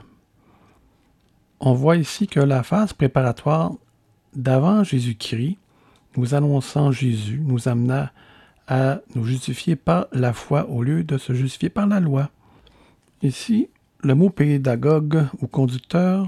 On 1.62 1.74
voit 1.74 1.96
ici 1.96 2.28
que 2.28 2.42
la 2.42 2.64
phase 2.64 2.92
préparatoire 2.92 3.74
d'avant 4.36 4.84
Jésus-Christ, 4.84 5.58
nous 6.18 6.36
annonçant 6.36 6.92
Jésus, 6.92 7.42
nous 7.42 7.70
amena 7.70 8.12
à 8.68 9.00
nous 9.16 9.24
justifier 9.24 9.76
par 9.76 10.08
la 10.12 10.34
foi 10.34 10.70
au 10.70 10.84
lieu 10.84 11.04
de 11.04 11.18
se 11.18 11.34
justifier 11.34 11.70
par 11.70 11.88
la 11.88 12.02
loi. 12.02 12.30
Ici, 13.24 13.70
le 14.02 14.14
mot 14.14 14.30
pédagogue 14.30 15.26
ou 15.42 15.48
conducteur 15.48 16.28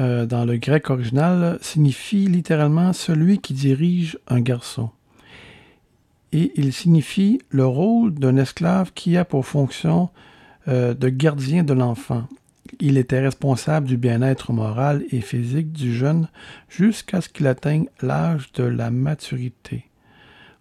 euh, 0.00 0.26
dans 0.26 0.44
le 0.44 0.56
grec 0.56 0.90
original 0.90 1.58
signifie 1.60 2.26
littéralement 2.26 2.92
celui 2.92 3.38
qui 3.38 3.54
dirige 3.54 4.18
un 4.28 4.40
garçon 4.40 4.90
et 6.34 6.52
il 6.56 6.72
signifie 6.72 7.40
le 7.48 7.64
rôle 7.64 8.12
d'un 8.12 8.36
esclave 8.36 8.92
qui 8.92 9.16
a 9.16 9.24
pour 9.24 9.46
fonction 9.46 10.10
euh, 10.66 10.92
de 10.92 11.08
gardien 11.08 11.62
de 11.62 11.72
l'enfant. 11.72 12.24
Il 12.80 12.98
était 12.98 13.20
responsable 13.20 13.86
du 13.86 13.96
bien-être 13.96 14.52
moral 14.52 15.04
et 15.12 15.20
physique 15.20 15.72
du 15.72 15.94
jeune 15.94 16.28
jusqu'à 16.68 17.20
ce 17.20 17.28
qu'il 17.28 17.46
atteigne 17.46 17.86
l'âge 18.02 18.50
de 18.52 18.64
la 18.64 18.90
maturité. 18.90 19.84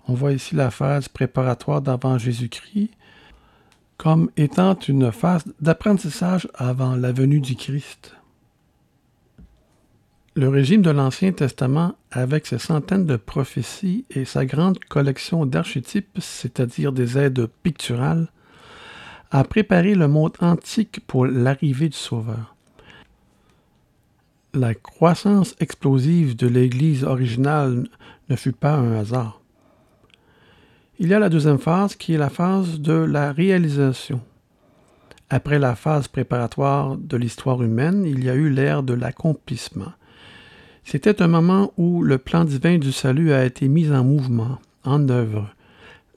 On 0.07 0.13
voit 0.13 0.33
ici 0.33 0.53
la 0.53 0.69
phase 0.69 1.07
préparatoire 1.07 1.81
d'avant 1.81 2.19
Jésus-Christ 2.19 2.91
comme 3.97 4.29
étant 4.37 4.77
une 4.87 5.11
phase 5.11 5.45
d'apprentissage 5.61 6.47
avant 6.55 6.95
la 6.95 7.11
venue 7.11 7.39
du 7.39 7.55
Christ. 7.55 8.15
Le 10.35 10.49
régime 10.49 10.81
de 10.81 10.89
l'Ancien 10.89 11.31
Testament, 11.31 11.93
avec 12.11 12.47
ses 12.47 12.57
centaines 12.57 13.05
de 13.05 13.17
prophéties 13.17 14.05
et 14.09 14.25
sa 14.25 14.45
grande 14.45 14.79
collection 14.79 15.45
d'archétypes, 15.45 16.17
c'est-à-dire 16.19 16.91
des 16.91 17.19
aides 17.19 17.45
picturales, 17.61 18.29
a 19.29 19.43
préparé 19.43 19.93
le 19.93 20.07
monde 20.07 20.33
antique 20.39 21.01
pour 21.05 21.27
l'arrivée 21.27 21.89
du 21.89 21.97
Sauveur. 21.97 22.55
La 24.55 24.73
croissance 24.73 25.55
explosive 25.59 26.35
de 26.35 26.47
l'Église 26.47 27.03
originale 27.03 27.87
ne 28.29 28.35
fut 28.35 28.53
pas 28.53 28.73
un 28.73 28.93
hasard. 28.93 29.42
Il 30.99 31.07
y 31.07 31.13
a 31.15 31.19
la 31.19 31.29
deuxième 31.29 31.57
phase 31.57 31.95
qui 31.95 32.13
est 32.13 32.19
la 32.19 32.29
phase 32.29 32.79
de 32.79 32.93
la 32.93 33.31
réalisation. 33.31 34.21
Après 35.31 35.57
la 35.57 35.73
phase 35.73 36.07
préparatoire 36.07 36.97
de 36.97 37.17
l'histoire 37.17 37.63
humaine, 37.63 38.05
il 38.05 38.23
y 38.23 38.29
a 38.29 38.35
eu 38.35 38.51
l'ère 38.51 38.83
de 38.83 38.93
l'accomplissement. 38.93 39.91
C'était 40.83 41.23
un 41.23 41.27
moment 41.27 41.73
où 41.77 42.03
le 42.03 42.19
plan 42.19 42.43
divin 42.45 42.77
du 42.77 42.91
salut 42.91 43.33
a 43.33 43.43
été 43.43 43.67
mis 43.69 43.91
en 43.91 44.03
mouvement, 44.03 44.59
en 44.83 45.09
œuvre. 45.09 45.55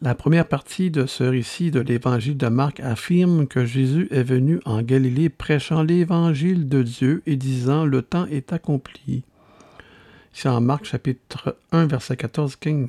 La 0.02 0.14
première 0.14 0.46
partie 0.46 0.90
de 0.90 1.06
ce 1.06 1.24
récit 1.24 1.70
de 1.70 1.80
l'évangile 1.80 2.36
de 2.36 2.48
Marc 2.48 2.80
affirme 2.80 3.46
que 3.46 3.64
Jésus 3.64 4.08
est 4.10 4.24
venu 4.24 4.60
en 4.66 4.82
Galilée 4.82 5.30
prêchant 5.30 5.82
l'évangile 5.82 6.68
de 6.68 6.82
Dieu 6.82 7.22
et 7.24 7.36
disant 7.36 7.86
Le 7.86 8.02
temps 8.02 8.26
est 8.26 8.52
accompli. 8.52 9.24
C'est 10.34 10.50
en 10.50 10.60
Marc 10.60 10.84
chapitre 10.84 11.56
1 11.72 11.86
verset 11.86 12.16
14-15. 12.16 12.88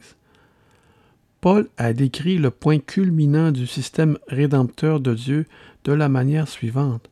Paul 1.41 1.67
a 1.77 1.93
décrit 1.93 2.37
le 2.37 2.51
point 2.51 2.79
culminant 2.79 3.51
du 3.51 3.67
système 3.67 4.17
rédempteur 4.27 4.99
de 4.99 5.13
Dieu 5.13 5.45
de 5.83 5.93
la 5.93 6.09
manière 6.09 6.47
suivante. 6.47 7.09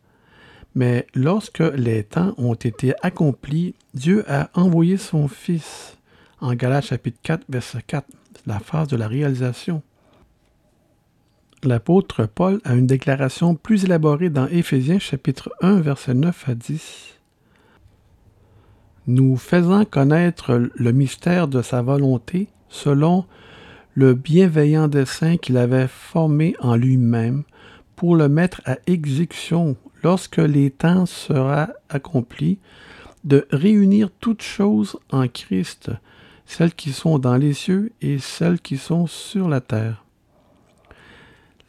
Mais 0.73 1.07
lorsque 1.13 1.59
les 1.59 2.03
temps 2.03 2.33
ont 2.37 2.55
été 2.55 2.93
accomplis, 3.01 3.75
Dieu 3.93 4.25
a 4.27 4.49
envoyé 4.53 4.97
son 4.97 5.27
Fils. 5.27 5.97
En 6.41 6.53
Galates 6.53 6.85
chapitre 6.85 7.19
4, 7.23 7.45
verset 7.47 7.81
4, 7.87 8.07
la 8.45 8.59
phase 8.59 8.89
de 8.89 8.97
la 8.97 9.07
réalisation. 9.07 9.81
L'apôtre 11.63 12.25
Paul 12.25 12.59
a 12.63 12.75
une 12.75 12.87
déclaration 12.87 13.55
plus 13.55 13.85
élaborée 13.85 14.29
dans 14.29 14.47
Éphésiens 14.47 14.99
chapitre 14.99 15.49
1, 15.61 15.79
verset 15.79 16.13
9 16.13 16.49
à 16.49 16.55
10. 16.55 17.19
Nous 19.07 19.37
faisant 19.37 19.85
connaître 19.85 20.69
le 20.75 20.91
mystère 20.91 21.47
de 21.47 21.61
sa 21.61 21.81
volonté 21.81 22.49
selon 22.69 23.25
le 23.95 24.13
bienveillant 24.13 24.89
dessein 24.89 25.37
qu'il 25.37 25.55
avait 25.55 25.87
formé 25.87 26.55
en 26.59 26.75
lui-même 26.75 27.43
pour 27.95 28.17
le 28.17 28.27
mettre 28.27 28.61
à 28.65 28.77
exécution 28.87 29.77
lorsque 30.03 30.37
les 30.37 30.69
temps 30.69 31.05
sera 31.05 31.69
accomplis, 31.89 32.59
de 33.23 33.47
réunir 33.49 34.09
toutes 34.19 34.43
choses 34.43 34.99
en 35.11 35.27
Christ, 35.27 35.89
celles 36.45 36.75
qui 36.75 36.91
sont 36.91 37.17
dans 37.17 37.37
les 37.37 37.53
cieux 37.53 37.91
et 38.01 38.19
celles 38.19 38.59
qui 38.59 38.77
sont 38.77 39.07
sur 39.07 39.47
la 39.47 39.61
terre. 39.61 40.03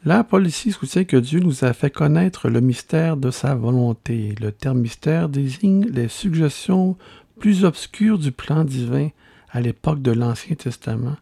La 0.05 0.23
policie 0.23 0.71
soutient 0.71 1.05
que 1.05 1.17
Dieu 1.17 1.39
nous 1.39 1.63
a 1.65 1.73
fait 1.73 1.89
connaître 1.89 2.49
le 2.49 2.61
mystère 2.61 3.17
de 3.17 3.31
sa 3.31 3.55
volonté. 3.55 4.35
Le 4.39 4.51
terme 4.51 4.79
mystère 4.79 5.29
désigne 5.29 5.87
les 5.87 6.09
suggestions 6.09 6.95
plus 7.39 7.65
obscures 7.65 8.19
du 8.19 8.31
plan 8.31 8.63
divin 8.63 9.09
à 9.49 9.61
l'époque 9.61 10.01
de 10.01 10.11
l'Ancien 10.11 10.55
Testament 10.55 11.15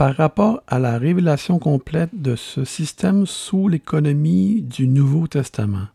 par 0.00 0.16
rapport 0.16 0.62
à 0.66 0.78
la 0.78 0.96
révélation 0.96 1.58
complète 1.58 2.08
de 2.14 2.34
ce 2.34 2.64
système 2.64 3.26
sous 3.26 3.68
l'économie 3.68 4.62
du 4.62 4.88
Nouveau 4.88 5.26
Testament. 5.26 5.88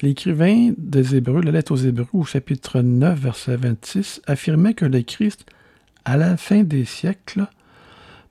L'écrivain 0.00 0.74
des 0.78 1.16
Hébreux, 1.16 1.42
la 1.42 1.50
lettre 1.50 1.72
aux 1.72 1.76
Hébreux 1.76 2.06
au 2.12 2.22
chapitre 2.22 2.82
9, 2.82 3.18
verset 3.18 3.56
26, 3.56 4.22
affirmait 4.28 4.74
que 4.74 4.84
le 4.84 5.02
Christ, 5.02 5.44
à 6.04 6.16
la 6.16 6.36
fin 6.36 6.62
des 6.62 6.84
siècles, 6.84 7.48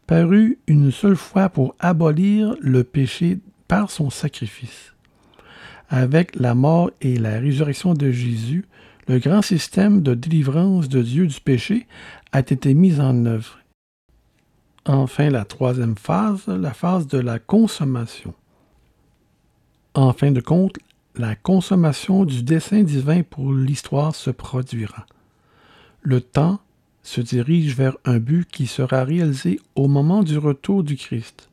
parut 0.08 0.60
une 0.68 0.90
seule 0.90 1.18
fois 1.18 1.50
pour 1.50 1.76
abolir 1.82 2.56
le 2.62 2.86
péché 2.86 3.40
par 3.68 3.92
son 3.92 4.10
sacrifice. 4.10 4.94
Avec 5.90 6.38
la 6.38 6.56
mort 6.56 6.90
et 7.02 7.18
la 7.18 7.38
résurrection 7.38 7.96
de 7.96 8.12
Jésus, 8.12 8.64
le 9.10 9.20
grand 9.20 9.42
système 9.42 10.02
de 10.02 10.14
délivrance 10.14 10.88
de 10.88 11.02
Dieu 11.02 11.28
du 11.28 11.42
péché 11.42 11.86
a 12.32 12.40
été 12.40 12.74
mis 12.74 13.02
en 13.02 13.26
œuvre. 13.26 13.60
Enfin, 14.86 15.30
la 15.30 15.46
troisième 15.46 15.96
phase, 15.96 16.48
la 16.48 16.74
phase 16.74 17.08
de 17.08 17.18
la 17.18 17.40
consommation. 17.40 18.34
En 19.94 20.12
fin 20.12 20.32
de 20.32 20.42
compte, 20.42 20.78
la 21.16 21.36
consommation 21.36 22.26
du 22.26 22.44
dessein 22.44 22.84
divin 22.84 23.24
pour 23.24 23.54
l'histoire 23.54 24.16
se 24.16 24.30
produira. 24.30 25.06
Le 26.02 26.20
temps 26.20 26.60
se 27.04 27.22
dirige 27.22 27.76
vers 27.76 27.96
un 28.04 28.18
but 28.18 28.50
qui 28.50 28.68
sera 28.68 29.04
réalisé 29.04 29.60
au 29.76 29.88
moment 29.88 30.24
du 30.24 30.38
retour 30.38 30.84
du 30.84 30.98
Christ. 30.98 31.50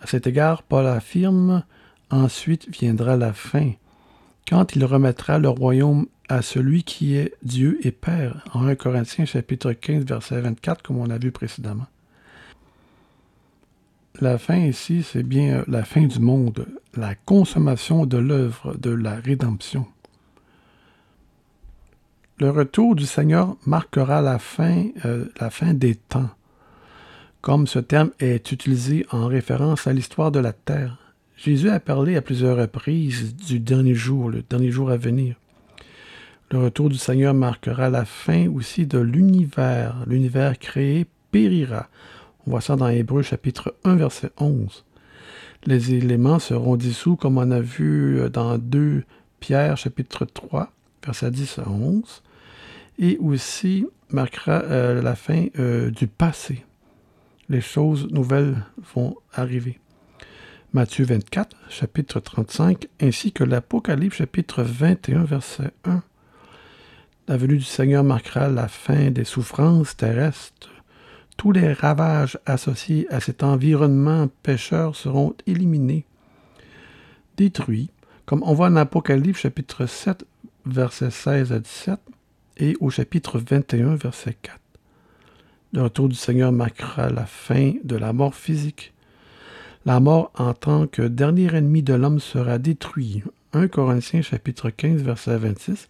À 0.00 0.06
cet 0.06 0.26
égard, 0.26 0.62
Paul 0.62 0.86
affirme 0.86 1.62
Ensuite 2.10 2.68
viendra 2.68 3.16
la 3.16 3.32
fin, 3.32 3.70
quand 4.48 4.74
il 4.74 4.84
remettra 4.84 5.38
le 5.38 5.48
royaume 5.48 6.08
à 6.28 6.42
celui 6.42 6.82
qui 6.82 7.14
est 7.14 7.34
Dieu 7.44 7.78
et 7.86 7.92
Père, 7.92 8.44
en 8.52 8.66
1 8.66 8.74
Corinthiens 8.74 9.26
chapitre 9.26 9.72
15, 9.72 10.06
verset 10.06 10.40
24, 10.40 10.82
comme 10.82 10.98
on 10.98 11.10
a 11.10 11.18
vu 11.18 11.30
précédemment. 11.30 11.86
La 14.18 14.38
fin 14.38 14.56
ici, 14.56 15.02
c'est 15.02 15.22
bien 15.22 15.64
la 15.68 15.84
fin 15.84 16.02
du 16.02 16.18
monde, 16.18 16.66
la 16.94 17.14
consommation 17.14 18.04
de 18.04 18.18
l'œuvre 18.18 18.74
de 18.76 18.90
la 18.90 19.14
rédemption. 19.14 19.86
Le 22.38 22.50
retour 22.50 22.96
du 22.96 23.06
Seigneur 23.06 23.56
marquera 23.66 24.20
la 24.20 24.38
fin, 24.38 24.88
euh, 25.04 25.26
la 25.40 25.50
fin 25.50 25.74
des 25.74 25.94
temps, 25.94 26.30
comme 27.40 27.66
ce 27.66 27.78
terme 27.78 28.10
est 28.18 28.50
utilisé 28.50 29.06
en 29.10 29.26
référence 29.26 29.86
à 29.86 29.92
l'histoire 29.92 30.30
de 30.32 30.40
la 30.40 30.52
terre. 30.52 30.98
Jésus 31.36 31.70
a 31.70 31.80
parlé 31.80 32.16
à 32.16 32.22
plusieurs 32.22 32.58
reprises 32.58 33.34
du 33.36 33.60
dernier 33.60 33.94
jour, 33.94 34.28
le 34.28 34.42
dernier 34.42 34.70
jour 34.70 34.90
à 34.90 34.96
venir. 34.96 35.36
Le 36.50 36.58
retour 36.58 36.88
du 36.88 36.96
Seigneur 36.96 37.32
marquera 37.32 37.90
la 37.90 38.04
fin 38.04 38.48
aussi 38.48 38.84
de 38.84 38.98
l'univers. 38.98 39.94
L'univers 40.06 40.58
créé 40.58 41.06
périra. 41.30 41.88
On 42.46 42.52
voit 42.52 42.60
ça 42.60 42.76
dans 42.76 42.88
Hébreu 42.88 43.22
chapitre 43.22 43.74
1 43.84 43.96
verset 43.96 44.30
11. 44.38 44.84
Les 45.66 45.92
éléments 45.92 46.38
seront 46.38 46.76
dissous 46.76 47.16
comme 47.16 47.36
on 47.36 47.50
a 47.50 47.60
vu 47.60 48.18
euh, 48.18 48.28
dans 48.30 48.56
2 48.56 49.04
Pierre 49.40 49.76
chapitre 49.76 50.24
3 50.24 50.72
verset 51.04 51.30
10 51.30 51.58
à 51.58 51.68
11 51.68 52.22
et 52.98 53.18
aussi 53.18 53.86
marquera 54.10 54.62
euh, 54.62 55.02
la 55.02 55.14
fin 55.16 55.46
euh, 55.58 55.90
du 55.90 56.06
passé. 56.06 56.64
Les 57.48 57.60
choses 57.60 58.08
nouvelles 58.10 58.64
vont 58.94 59.16
arriver. 59.32 59.78
Matthieu 60.72 61.04
24, 61.04 61.56
chapitre 61.68 62.20
35, 62.20 62.86
ainsi 63.00 63.32
que 63.32 63.42
l'Apocalypse, 63.42 64.16
chapitre 64.16 64.62
21, 64.62 65.24
verset 65.24 65.72
1. 65.84 66.02
La 67.26 67.36
venue 67.36 67.58
du 67.58 67.64
Seigneur 67.64 68.04
marquera 68.04 68.48
la 68.48 68.68
fin 68.68 69.10
des 69.10 69.24
souffrances 69.24 69.96
terrestres. 69.96 70.70
Tous 71.40 71.52
les 71.52 71.72
ravages 71.72 72.38
associés 72.44 73.10
à 73.10 73.18
cet 73.18 73.42
environnement 73.42 74.28
pécheur 74.42 74.94
seront 74.94 75.34
éliminés, 75.46 76.04
détruits, 77.38 77.88
comme 78.26 78.42
on 78.42 78.52
voit 78.52 78.66
en 78.66 78.76
Apocalypse 78.76 79.40
chapitre 79.40 79.86
7, 79.86 80.26
verset 80.66 81.10
16 81.10 81.52
à 81.54 81.58
17, 81.60 81.98
et 82.58 82.76
au 82.80 82.90
chapitre 82.90 83.38
21, 83.38 83.94
verset 83.94 84.36
4. 84.42 84.60
Le 85.72 85.82
retour 85.84 86.10
du 86.10 86.14
Seigneur 86.14 86.52
marquera 86.52 87.08
la 87.08 87.24
fin 87.24 87.72
de 87.84 87.96
la 87.96 88.12
mort 88.12 88.34
physique. 88.34 88.92
La 89.86 89.98
mort 89.98 90.32
en 90.36 90.52
tant 90.52 90.86
que 90.86 91.00
dernier 91.00 91.54
ennemi 91.54 91.82
de 91.82 91.94
l'homme 91.94 92.20
sera 92.20 92.58
détruit. 92.58 93.22
1 93.54 93.68
Corinthiens 93.68 94.20
chapitre 94.20 94.68
15 94.68 95.00
verset 95.00 95.38
26 95.38 95.88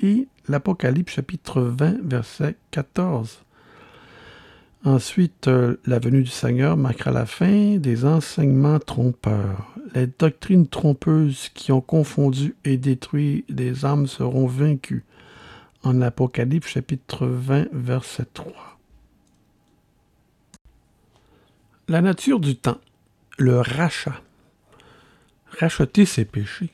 et 0.00 0.26
l'Apocalypse 0.48 1.12
chapitre 1.12 1.60
20 1.60 1.98
verset 2.02 2.56
14. 2.72 3.44
Ensuite, 4.84 5.48
euh, 5.48 5.76
la 5.84 5.98
venue 5.98 6.22
du 6.22 6.30
Seigneur 6.30 6.78
marquera 6.78 7.10
la 7.10 7.26
fin 7.26 7.76
des 7.76 8.06
enseignements 8.06 8.78
trompeurs. 8.78 9.74
Les 9.94 10.06
doctrines 10.06 10.66
trompeuses 10.66 11.50
qui 11.52 11.70
ont 11.70 11.82
confondu 11.82 12.54
et 12.64 12.78
détruit 12.78 13.44
les 13.50 13.84
âmes 13.84 14.06
seront 14.06 14.46
vaincues 14.46 15.04
en 15.82 16.00
Apocalypse 16.00 16.68
chapitre 16.68 17.26
20, 17.26 17.68
verset 17.72 18.26
3. 18.32 18.52
La 21.88 22.00
nature 22.00 22.40
du 22.40 22.56
temps, 22.56 22.80
le 23.36 23.60
rachat. 23.60 24.22
Racheter 25.58 26.06
ses 26.06 26.24
péchés. 26.24 26.70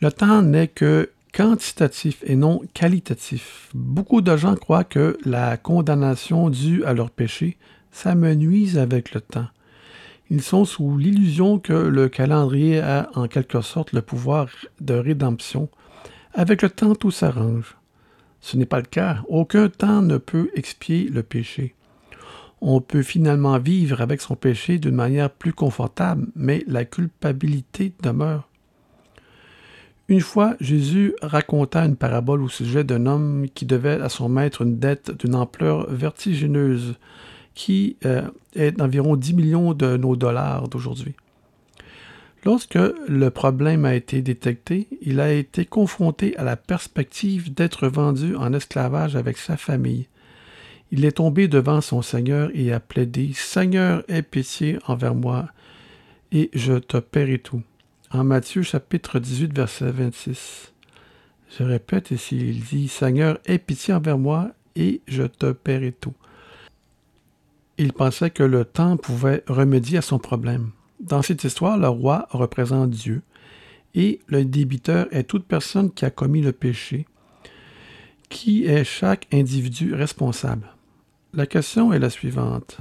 Le 0.00 0.10
temps 0.10 0.42
n'est 0.42 0.68
que 0.68 1.10
quantitatif 1.36 2.24
et 2.24 2.34
non 2.34 2.62
qualitatif. 2.72 3.68
Beaucoup 3.74 4.22
de 4.22 4.34
gens 4.38 4.54
croient 4.54 4.84
que 4.84 5.18
la 5.26 5.58
condamnation 5.58 6.48
due 6.48 6.82
à 6.84 6.94
leur 6.94 7.10
péché 7.10 7.58
s'amenuise 7.92 8.78
avec 8.78 9.12
le 9.12 9.20
temps. 9.20 9.48
Ils 10.30 10.40
sont 10.40 10.64
sous 10.64 10.96
l'illusion 10.96 11.58
que 11.58 11.74
le 11.74 12.08
calendrier 12.08 12.80
a 12.80 13.10
en 13.14 13.28
quelque 13.28 13.60
sorte 13.60 13.92
le 13.92 14.00
pouvoir 14.00 14.48
de 14.80 14.94
rédemption. 14.94 15.68
Avec 16.32 16.62
le 16.62 16.70
temps, 16.70 16.94
tout 16.94 17.10
s'arrange. 17.10 17.76
Ce 18.40 18.56
n'est 18.56 18.64
pas 18.64 18.80
le 18.80 18.86
cas. 18.86 19.18
Aucun 19.28 19.68
temps 19.68 20.00
ne 20.00 20.16
peut 20.16 20.48
expier 20.54 21.10
le 21.12 21.22
péché. 21.22 21.74
On 22.62 22.80
peut 22.80 23.02
finalement 23.02 23.58
vivre 23.58 24.00
avec 24.00 24.22
son 24.22 24.36
péché 24.36 24.78
d'une 24.78 24.94
manière 24.94 25.28
plus 25.28 25.52
confortable, 25.52 26.28
mais 26.34 26.64
la 26.66 26.86
culpabilité 26.86 27.92
demeure. 28.02 28.48
Une 30.08 30.20
fois, 30.20 30.54
Jésus 30.60 31.14
raconta 31.20 31.84
une 31.84 31.96
parabole 31.96 32.42
au 32.42 32.48
sujet 32.48 32.84
d'un 32.84 33.06
homme 33.06 33.46
qui 33.54 33.66
devait 33.66 34.00
à 34.00 34.08
son 34.08 34.28
maître 34.28 34.62
une 34.62 34.78
dette 34.78 35.10
d'une 35.18 35.34
ampleur 35.34 35.90
vertigineuse, 35.90 36.94
qui 37.54 37.96
euh, 38.04 38.22
est 38.54 38.72
d'environ 38.72 39.16
10 39.16 39.34
millions 39.34 39.74
de 39.74 39.96
nos 39.96 40.14
dollars 40.14 40.68
d'aujourd'hui. 40.68 41.14
Lorsque 42.44 42.78
le 43.08 43.30
problème 43.30 43.84
a 43.84 43.96
été 43.96 44.22
détecté, 44.22 44.86
il 45.02 45.18
a 45.18 45.32
été 45.32 45.64
confronté 45.64 46.36
à 46.36 46.44
la 46.44 46.54
perspective 46.54 47.52
d'être 47.52 47.88
vendu 47.88 48.36
en 48.36 48.52
esclavage 48.52 49.16
avec 49.16 49.38
sa 49.38 49.56
famille. 49.56 50.06
Il 50.92 51.04
est 51.04 51.16
tombé 51.16 51.48
devant 51.48 51.80
son 51.80 52.02
Seigneur 52.02 52.50
et 52.54 52.72
a 52.72 52.78
plaidé 52.78 53.32
Seigneur, 53.34 54.04
aie 54.06 54.22
pitié 54.22 54.78
envers 54.86 55.16
moi, 55.16 55.46
et 56.30 56.50
je 56.54 56.74
te 56.74 56.98
paierai 56.98 57.40
tout. 57.40 57.62
En 58.12 58.22
Matthieu 58.22 58.62
chapitre 58.62 59.18
18, 59.18 59.52
verset 59.52 59.90
26. 59.90 60.72
Je 61.58 61.64
répète 61.64 62.12
ici, 62.12 62.36
il 62.38 62.62
dit 62.62 62.86
Seigneur, 62.86 63.38
aie 63.46 63.58
pitié 63.58 63.94
envers 63.94 64.16
moi, 64.16 64.52
et 64.76 65.00
je 65.08 65.24
te 65.24 65.50
paierai 65.50 65.90
tout. 65.90 66.14
Il 67.78 67.92
pensait 67.92 68.30
que 68.30 68.44
le 68.44 68.64
temps 68.64 68.96
pouvait 68.96 69.42
remédier 69.48 69.98
à 69.98 70.02
son 70.02 70.20
problème. 70.20 70.70
Dans 71.00 71.22
cette 71.22 71.42
histoire, 71.42 71.78
le 71.78 71.88
roi 71.88 72.28
représente 72.30 72.90
Dieu 72.90 73.22
et 73.94 74.20
le 74.28 74.44
débiteur 74.44 75.08
est 75.10 75.24
toute 75.24 75.44
personne 75.44 75.90
qui 75.90 76.04
a 76.04 76.10
commis 76.10 76.42
le 76.42 76.52
péché, 76.52 77.06
qui 78.28 78.66
est 78.66 78.84
chaque 78.84 79.26
individu 79.32 79.94
responsable. 79.94 80.68
La 81.34 81.46
question 81.46 81.92
est 81.92 81.98
la 81.98 82.10
suivante. 82.10 82.78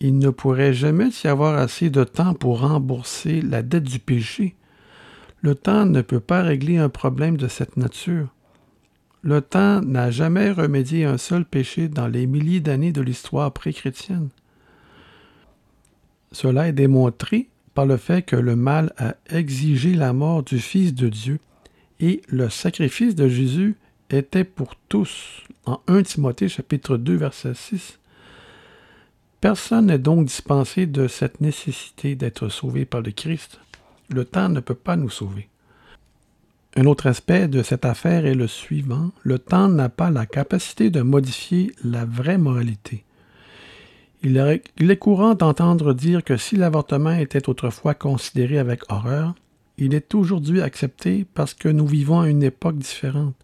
Il 0.00 0.18
ne 0.18 0.30
pourrait 0.30 0.74
jamais 0.74 1.08
y 1.22 1.26
avoir 1.26 1.56
assez 1.56 1.90
de 1.90 2.04
temps 2.04 2.34
pour 2.34 2.60
rembourser 2.60 3.40
la 3.40 3.62
dette 3.62 3.84
du 3.84 3.98
péché. 3.98 4.54
Le 5.40 5.54
temps 5.54 5.86
ne 5.86 6.02
peut 6.02 6.20
pas 6.20 6.42
régler 6.42 6.78
un 6.78 6.88
problème 6.88 7.36
de 7.36 7.48
cette 7.48 7.76
nature. 7.76 8.28
Le 9.22 9.40
temps 9.40 9.80
n'a 9.80 10.10
jamais 10.10 10.50
remédié 10.50 11.04
un 11.04 11.16
seul 11.16 11.44
péché 11.44 11.88
dans 11.88 12.08
les 12.08 12.26
milliers 12.26 12.60
d'années 12.60 12.92
de 12.92 13.00
l'histoire 13.00 13.52
pré-chrétienne. 13.52 14.28
Cela 16.32 16.68
est 16.68 16.72
démontré 16.72 17.48
par 17.74 17.86
le 17.86 17.96
fait 17.96 18.22
que 18.22 18.36
le 18.36 18.56
mal 18.56 18.92
a 18.98 19.14
exigé 19.30 19.94
la 19.94 20.12
mort 20.12 20.42
du 20.42 20.58
Fils 20.58 20.94
de 20.94 21.08
Dieu 21.08 21.38
et 22.00 22.20
le 22.28 22.50
sacrifice 22.50 23.14
de 23.14 23.28
Jésus 23.28 23.76
était 24.10 24.44
pour 24.44 24.74
tous. 24.88 25.42
En 25.64 25.80
1 25.88 26.02
Timothée 26.02 26.48
chapitre 26.48 26.96
2 26.96 27.14
verset 27.14 27.54
6. 27.54 27.98
Personne 29.44 29.88
n'est 29.88 29.98
donc 29.98 30.24
dispensé 30.24 30.86
de 30.86 31.06
cette 31.06 31.42
nécessité 31.42 32.14
d'être 32.14 32.48
sauvé 32.48 32.86
par 32.86 33.02
le 33.02 33.10
Christ. 33.10 33.60
Le 34.08 34.24
temps 34.24 34.48
ne 34.48 34.60
peut 34.60 34.74
pas 34.74 34.96
nous 34.96 35.10
sauver. 35.10 35.50
Un 36.76 36.86
autre 36.86 37.06
aspect 37.06 37.46
de 37.46 37.62
cette 37.62 37.84
affaire 37.84 38.24
est 38.24 38.34
le 38.34 38.46
suivant. 38.46 39.10
Le 39.22 39.38
temps 39.38 39.68
n'a 39.68 39.90
pas 39.90 40.10
la 40.10 40.24
capacité 40.24 40.88
de 40.88 41.02
modifier 41.02 41.74
la 41.84 42.06
vraie 42.06 42.38
moralité. 42.38 43.04
Il 44.22 44.38
est, 44.38 44.96
courant 44.96 45.34
d'entendre 45.34 45.92
dire 45.92 46.24
que 46.24 46.38
si 46.38 46.56
l'avortement 46.56 47.12
était 47.12 47.46
autrefois 47.46 47.92
considéré 47.92 48.56
avec 48.56 48.90
horreur, 48.90 49.34
il 49.76 49.92
est 49.92 50.14
aujourd'hui 50.14 50.62
accepté 50.62 51.26
parce 51.34 51.52
que 51.52 51.68
nous 51.68 51.86
vivons 51.86 52.20
à 52.20 52.30
une 52.30 52.44
époque 52.44 52.78
différente. 52.78 53.34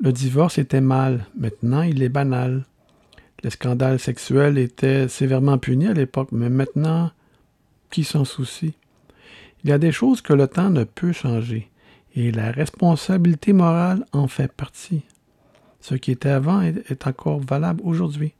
Le 0.00 0.12
divorce 0.12 0.58
était 0.58 0.80
mal, 0.80 1.26
maintenant 1.36 1.82
il 1.82 2.02
est 2.02 2.08
banal. 2.08 2.64
Les 3.44 3.50
scandales 3.50 4.00
sexuels 4.00 4.58
étaient 4.58 5.06
sévèrement 5.08 5.58
punis 5.58 5.86
à 5.86 5.94
l'époque, 5.94 6.30
mais 6.32 6.48
maintenant, 6.48 7.10
qui 7.90 8.04
s'en 8.04 8.24
soucie? 8.24 8.74
Il 9.62 9.70
y 9.70 9.72
a 9.72 9.78
des 9.78 9.92
choses 9.92 10.22
que 10.22 10.32
le 10.32 10.48
temps 10.48 10.70
ne 10.70 10.84
peut 10.84 11.12
changer, 11.12 11.70
et 12.14 12.32
la 12.32 12.50
responsabilité 12.50 13.52
morale 13.52 14.04
en 14.12 14.28
fait 14.28 14.52
partie. 14.52 15.02
Ce 15.80 15.94
qui 15.94 16.10
était 16.10 16.28
avant 16.28 16.60
est 16.62 17.06
encore 17.06 17.40
valable 17.40 17.80
aujourd'hui. 17.84 18.34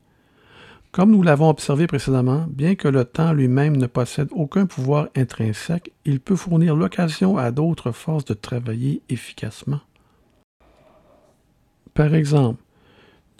Comme 0.91 1.11
nous 1.11 1.21
l'avons 1.21 1.49
observé 1.49 1.85
précédemment, 1.87 2.47
bien 2.49 2.75
que 2.75 2.87
le 2.87 3.05
temps 3.05 3.31
lui-même 3.31 3.77
ne 3.77 3.85
possède 3.85 4.29
aucun 4.31 4.65
pouvoir 4.65 5.07
intrinsèque, 5.15 5.91
il 6.03 6.19
peut 6.19 6.35
fournir 6.35 6.75
l'occasion 6.75 7.37
à 7.37 7.51
d'autres 7.51 7.91
forces 7.91 8.25
de 8.25 8.33
travailler 8.33 9.01
efficacement. 9.07 9.81
Par 11.93 12.15
exemple, 12.15 12.61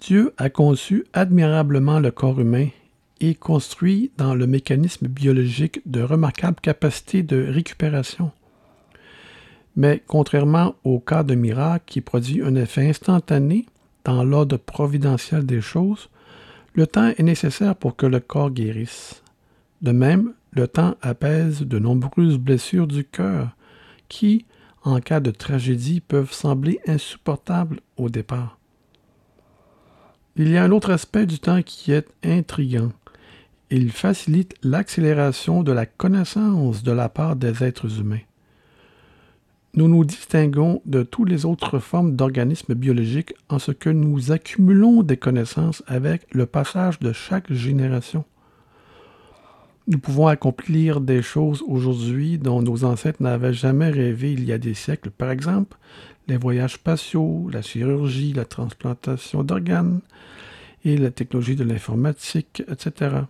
Dieu 0.00 0.32
a 0.38 0.48
conçu 0.48 1.04
admirablement 1.12 2.00
le 2.00 2.10
corps 2.10 2.40
humain 2.40 2.68
et 3.20 3.34
construit 3.34 4.10
dans 4.16 4.34
le 4.34 4.46
mécanisme 4.46 5.08
biologique 5.08 5.82
de 5.84 6.00
remarquables 6.00 6.60
capacités 6.60 7.22
de 7.22 7.46
récupération. 7.46 8.30
Mais 9.76 10.02
contrairement 10.06 10.74
au 10.84 11.00
cas 11.00 11.22
de 11.22 11.34
miracle 11.34 11.84
qui 11.86 12.00
produit 12.00 12.42
un 12.42 12.54
effet 12.54 12.88
instantané 12.88 13.66
dans 14.04 14.24
l'ordre 14.24 14.56
providentiel 14.56 15.44
des 15.44 15.60
choses, 15.60 16.08
le 16.72 16.86
temps 16.86 17.12
est 17.18 17.22
nécessaire 17.22 17.76
pour 17.76 17.94
que 17.94 18.06
le 18.06 18.20
corps 18.20 18.50
guérisse. 18.50 19.22
De 19.82 19.92
même, 19.92 20.32
le 20.52 20.66
temps 20.66 20.94
apaise 21.02 21.60
de 21.60 21.78
nombreuses 21.78 22.38
blessures 22.38 22.86
du 22.86 23.04
cœur 23.04 23.50
qui, 24.08 24.46
en 24.82 25.00
cas 25.00 25.20
de 25.20 25.30
tragédie, 25.30 26.00
peuvent 26.00 26.32
sembler 26.32 26.80
insupportables 26.86 27.80
au 27.98 28.08
départ. 28.08 28.59
Il 30.42 30.48
y 30.48 30.56
a 30.56 30.64
un 30.64 30.70
autre 30.70 30.90
aspect 30.90 31.26
du 31.26 31.38
temps 31.38 31.60
qui 31.60 31.92
est 31.92 32.08
intrigant. 32.24 32.92
Il 33.68 33.92
facilite 33.92 34.54
l'accélération 34.62 35.62
de 35.62 35.70
la 35.70 35.84
connaissance 35.84 36.82
de 36.82 36.92
la 36.92 37.10
part 37.10 37.36
des 37.36 37.62
êtres 37.62 38.00
humains. 38.00 38.24
Nous 39.74 39.86
nous 39.86 40.02
distinguons 40.02 40.80
de 40.86 41.02
toutes 41.02 41.28
les 41.28 41.44
autres 41.44 41.78
formes 41.78 42.16
d'organismes 42.16 42.72
biologiques 42.72 43.34
en 43.50 43.58
ce 43.58 43.70
que 43.70 43.90
nous 43.90 44.32
accumulons 44.32 45.02
des 45.02 45.18
connaissances 45.18 45.82
avec 45.86 46.32
le 46.32 46.46
passage 46.46 47.00
de 47.00 47.12
chaque 47.12 47.52
génération. 47.52 48.24
Nous 49.88 49.98
pouvons 49.98 50.28
accomplir 50.28 51.02
des 51.02 51.20
choses 51.20 51.62
aujourd'hui 51.66 52.38
dont 52.38 52.62
nos 52.62 52.84
ancêtres 52.84 53.22
n'avaient 53.22 53.52
jamais 53.52 53.90
rêvé 53.90 54.32
il 54.32 54.44
y 54.44 54.52
a 54.52 54.58
des 54.58 54.72
siècles. 54.72 55.10
Par 55.10 55.30
exemple, 55.30 55.76
les 56.28 56.36
voyages 56.36 56.74
spatiaux, 56.74 57.48
la 57.52 57.62
chirurgie, 57.62 58.32
la 58.32 58.44
transplantation 58.44 59.42
d'organes 59.42 60.00
et 60.84 60.96
la 60.96 61.10
technologie 61.10 61.56
de 61.56 61.64
l'informatique, 61.64 62.62
etc. 62.68 63.22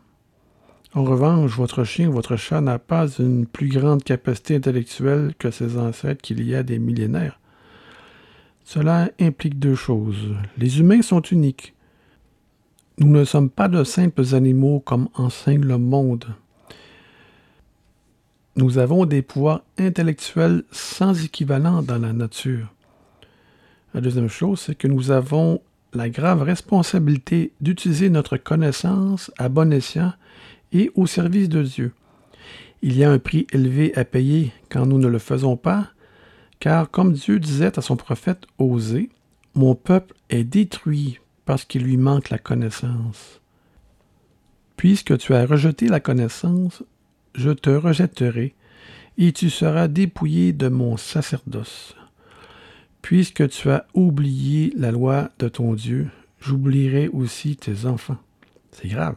En 0.92 1.04
revanche, 1.04 1.52
votre 1.52 1.84
chien 1.84 2.08
ou 2.08 2.12
votre 2.12 2.36
chat 2.36 2.60
n'a 2.60 2.78
pas 2.78 3.06
une 3.18 3.46
plus 3.46 3.68
grande 3.68 4.02
capacité 4.02 4.56
intellectuelle 4.56 5.34
que 5.38 5.50
ses 5.50 5.78
ancêtres 5.78 6.20
qu'il 6.20 6.44
y 6.44 6.54
a 6.54 6.62
des 6.62 6.78
millénaires. 6.78 7.38
Cela 8.64 9.10
implique 9.20 9.58
deux 9.58 9.74
choses. 9.76 10.34
Les 10.56 10.80
humains 10.80 11.02
sont 11.02 11.22
uniques. 11.22 11.74
Nous 12.98 13.08
ne 13.08 13.24
sommes 13.24 13.50
pas 13.50 13.68
de 13.68 13.82
simples 13.84 14.34
animaux 14.34 14.80
comme 14.80 15.08
enseigne 15.14 15.64
le 15.64 15.78
monde. 15.78 16.26
Nous 18.56 18.78
avons 18.78 19.06
des 19.06 19.22
pouvoirs 19.22 19.62
intellectuels 19.78 20.64
sans 20.70 21.24
équivalent 21.24 21.82
dans 21.82 21.98
la 21.98 22.12
nature. 22.12 22.74
La 23.92 24.00
deuxième 24.00 24.28
chose, 24.28 24.60
c'est 24.60 24.76
que 24.76 24.86
nous 24.86 25.10
avons 25.10 25.60
la 25.92 26.08
grave 26.08 26.42
responsabilité 26.42 27.52
d'utiliser 27.60 28.10
notre 28.10 28.36
connaissance 28.36 29.32
à 29.36 29.48
bon 29.48 29.72
escient 29.72 30.12
et 30.72 30.92
au 30.94 31.06
service 31.06 31.48
de 31.48 31.62
Dieu. 31.62 31.92
Il 32.82 32.96
y 32.96 33.02
a 33.02 33.10
un 33.10 33.18
prix 33.18 33.46
élevé 33.52 33.92
à 33.96 34.04
payer 34.04 34.52
quand 34.68 34.86
nous 34.86 34.98
ne 34.98 35.08
le 35.08 35.18
faisons 35.18 35.56
pas, 35.56 35.90
car 36.60 36.90
comme 36.90 37.12
Dieu 37.12 37.40
disait 37.40 37.78
à 37.78 37.82
son 37.82 37.96
prophète 37.96 38.46
Osée, 38.58 39.10
Mon 39.54 39.74
peuple 39.74 40.14
est 40.28 40.44
détruit 40.44 41.18
parce 41.44 41.64
qu'il 41.64 41.82
lui 41.82 41.96
manque 41.96 42.30
la 42.30 42.38
connaissance. 42.38 43.40
Puisque 44.76 45.18
tu 45.18 45.34
as 45.34 45.44
rejeté 45.44 45.88
la 45.88 46.00
connaissance, 46.00 46.84
je 47.34 47.50
te 47.50 47.70
rejetterai, 47.70 48.54
et 49.18 49.32
tu 49.32 49.50
seras 49.50 49.88
dépouillé 49.88 50.52
de 50.52 50.68
mon 50.68 50.96
sacerdoce. 50.96 51.96
Puisque 53.02 53.48
tu 53.48 53.70
as 53.70 53.86
oublié 53.94 54.72
la 54.76 54.90
loi 54.90 55.30
de 55.38 55.48
ton 55.48 55.74
Dieu, 55.74 56.08
j'oublierai 56.40 57.08
aussi 57.08 57.56
tes 57.56 57.86
enfants. 57.86 58.18
C'est 58.72 58.88
grave. 58.88 59.16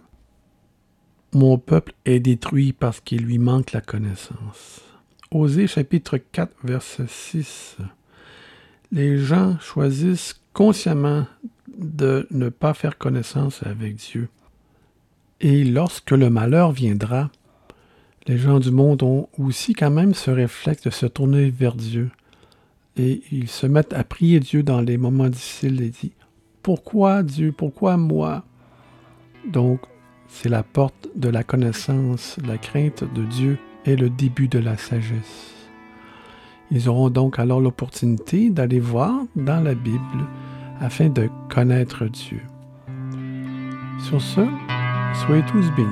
Mon 1.33 1.57
peuple 1.57 1.93
est 2.05 2.19
détruit 2.19 2.73
parce 2.73 2.99
qu'il 2.99 3.23
lui 3.23 3.39
manque 3.39 3.71
la 3.71 3.81
connaissance. 3.81 4.81
Osée 5.31 5.67
chapitre 5.67 6.17
4 6.17 6.53
verset 6.63 7.05
6. 7.07 7.77
Les 8.91 9.17
gens 9.17 9.57
choisissent 9.59 10.39
consciemment 10.53 11.25
de 11.75 12.27
ne 12.29 12.49
pas 12.49 12.75
faire 12.75 12.97
connaissance 12.97 13.63
avec 13.63 13.95
Dieu. 13.95 14.29
Et 15.41 15.63
lorsque 15.63 16.11
le 16.11 16.29
malheur 16.29 16.71
viendra, 16.71 17.31
les 18.27 18.37
gens 18.37 18.59
du 18.59 18.71
monde 18.71 19.03
ont 19.03 19.27
aussi 19.37 19.73
quand 19.73 19.89
même 19.89 20.13
ce 20.13 20.31
réflexe 20.31 20.83
de 20.83 20.89
se 20.89 21.05
tourner 21.05 21.49
vers 21.49 21.75
Dieu. 21.75 22.11
Et 22.95 23.23
ils 23.31 23.49
se 23.49 23.65
mettent 23.65 23.93
à 23.93 24.03
prier 24.03 24.39
Dieu 24.39 24.63
dans 24.63 24.81
les 24.81 24.97
moments 24.97 25.29
difficiles 25.29 25.81
et 25.81 25.89
disent 25.89 26.11
Pourquoi 26.61 27.23
Dieu 27.23 27.51
Pourquoi 27.51 27.97
moi? 27.97 28.43
Donc, 29.47 29.81
c'est 30.27 30.49
la 30.49 30.63
porte 30.63 31.09
de 31.15 31.29
la 31.29 31.43
connaissance, 31.43 32.37
la 32.45 32.57
crainte 32.57 33.03
de 33.13 33.23
Dieu 33.23 33.59
est 33.85 33.95
le 33.95 34.09
début 34.09 34.47
de 34.47 34.59
la 34.59 34.77
sagesse. 34.77 35.53
Ils 36.71 36.89
auront 36.89 37.09
donc 37.09 37.39
alors 37.39 37.61
l'opportunité 37.61 38.49
d'aller 38.49 38.79
voir 38.79 39.13
dans 39.35 39.61
la 39.63 39.75
Bible 39.75 40.25
afin 40.79 41.09
de 41.09 41.29
connaître 41.53 42.05
Dieu. 42.05 42.41
Sur 43.99 44.21
ce, 44.21 44.41
soyez 45.25 45.43
tous 45.51 45.69
bénis 45.75 45.87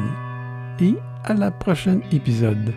et 0.80 0.96
à 1.24 1.34
la 1.34 1.52
prochaine 1.52 2.02
épisode. 2.12 2.74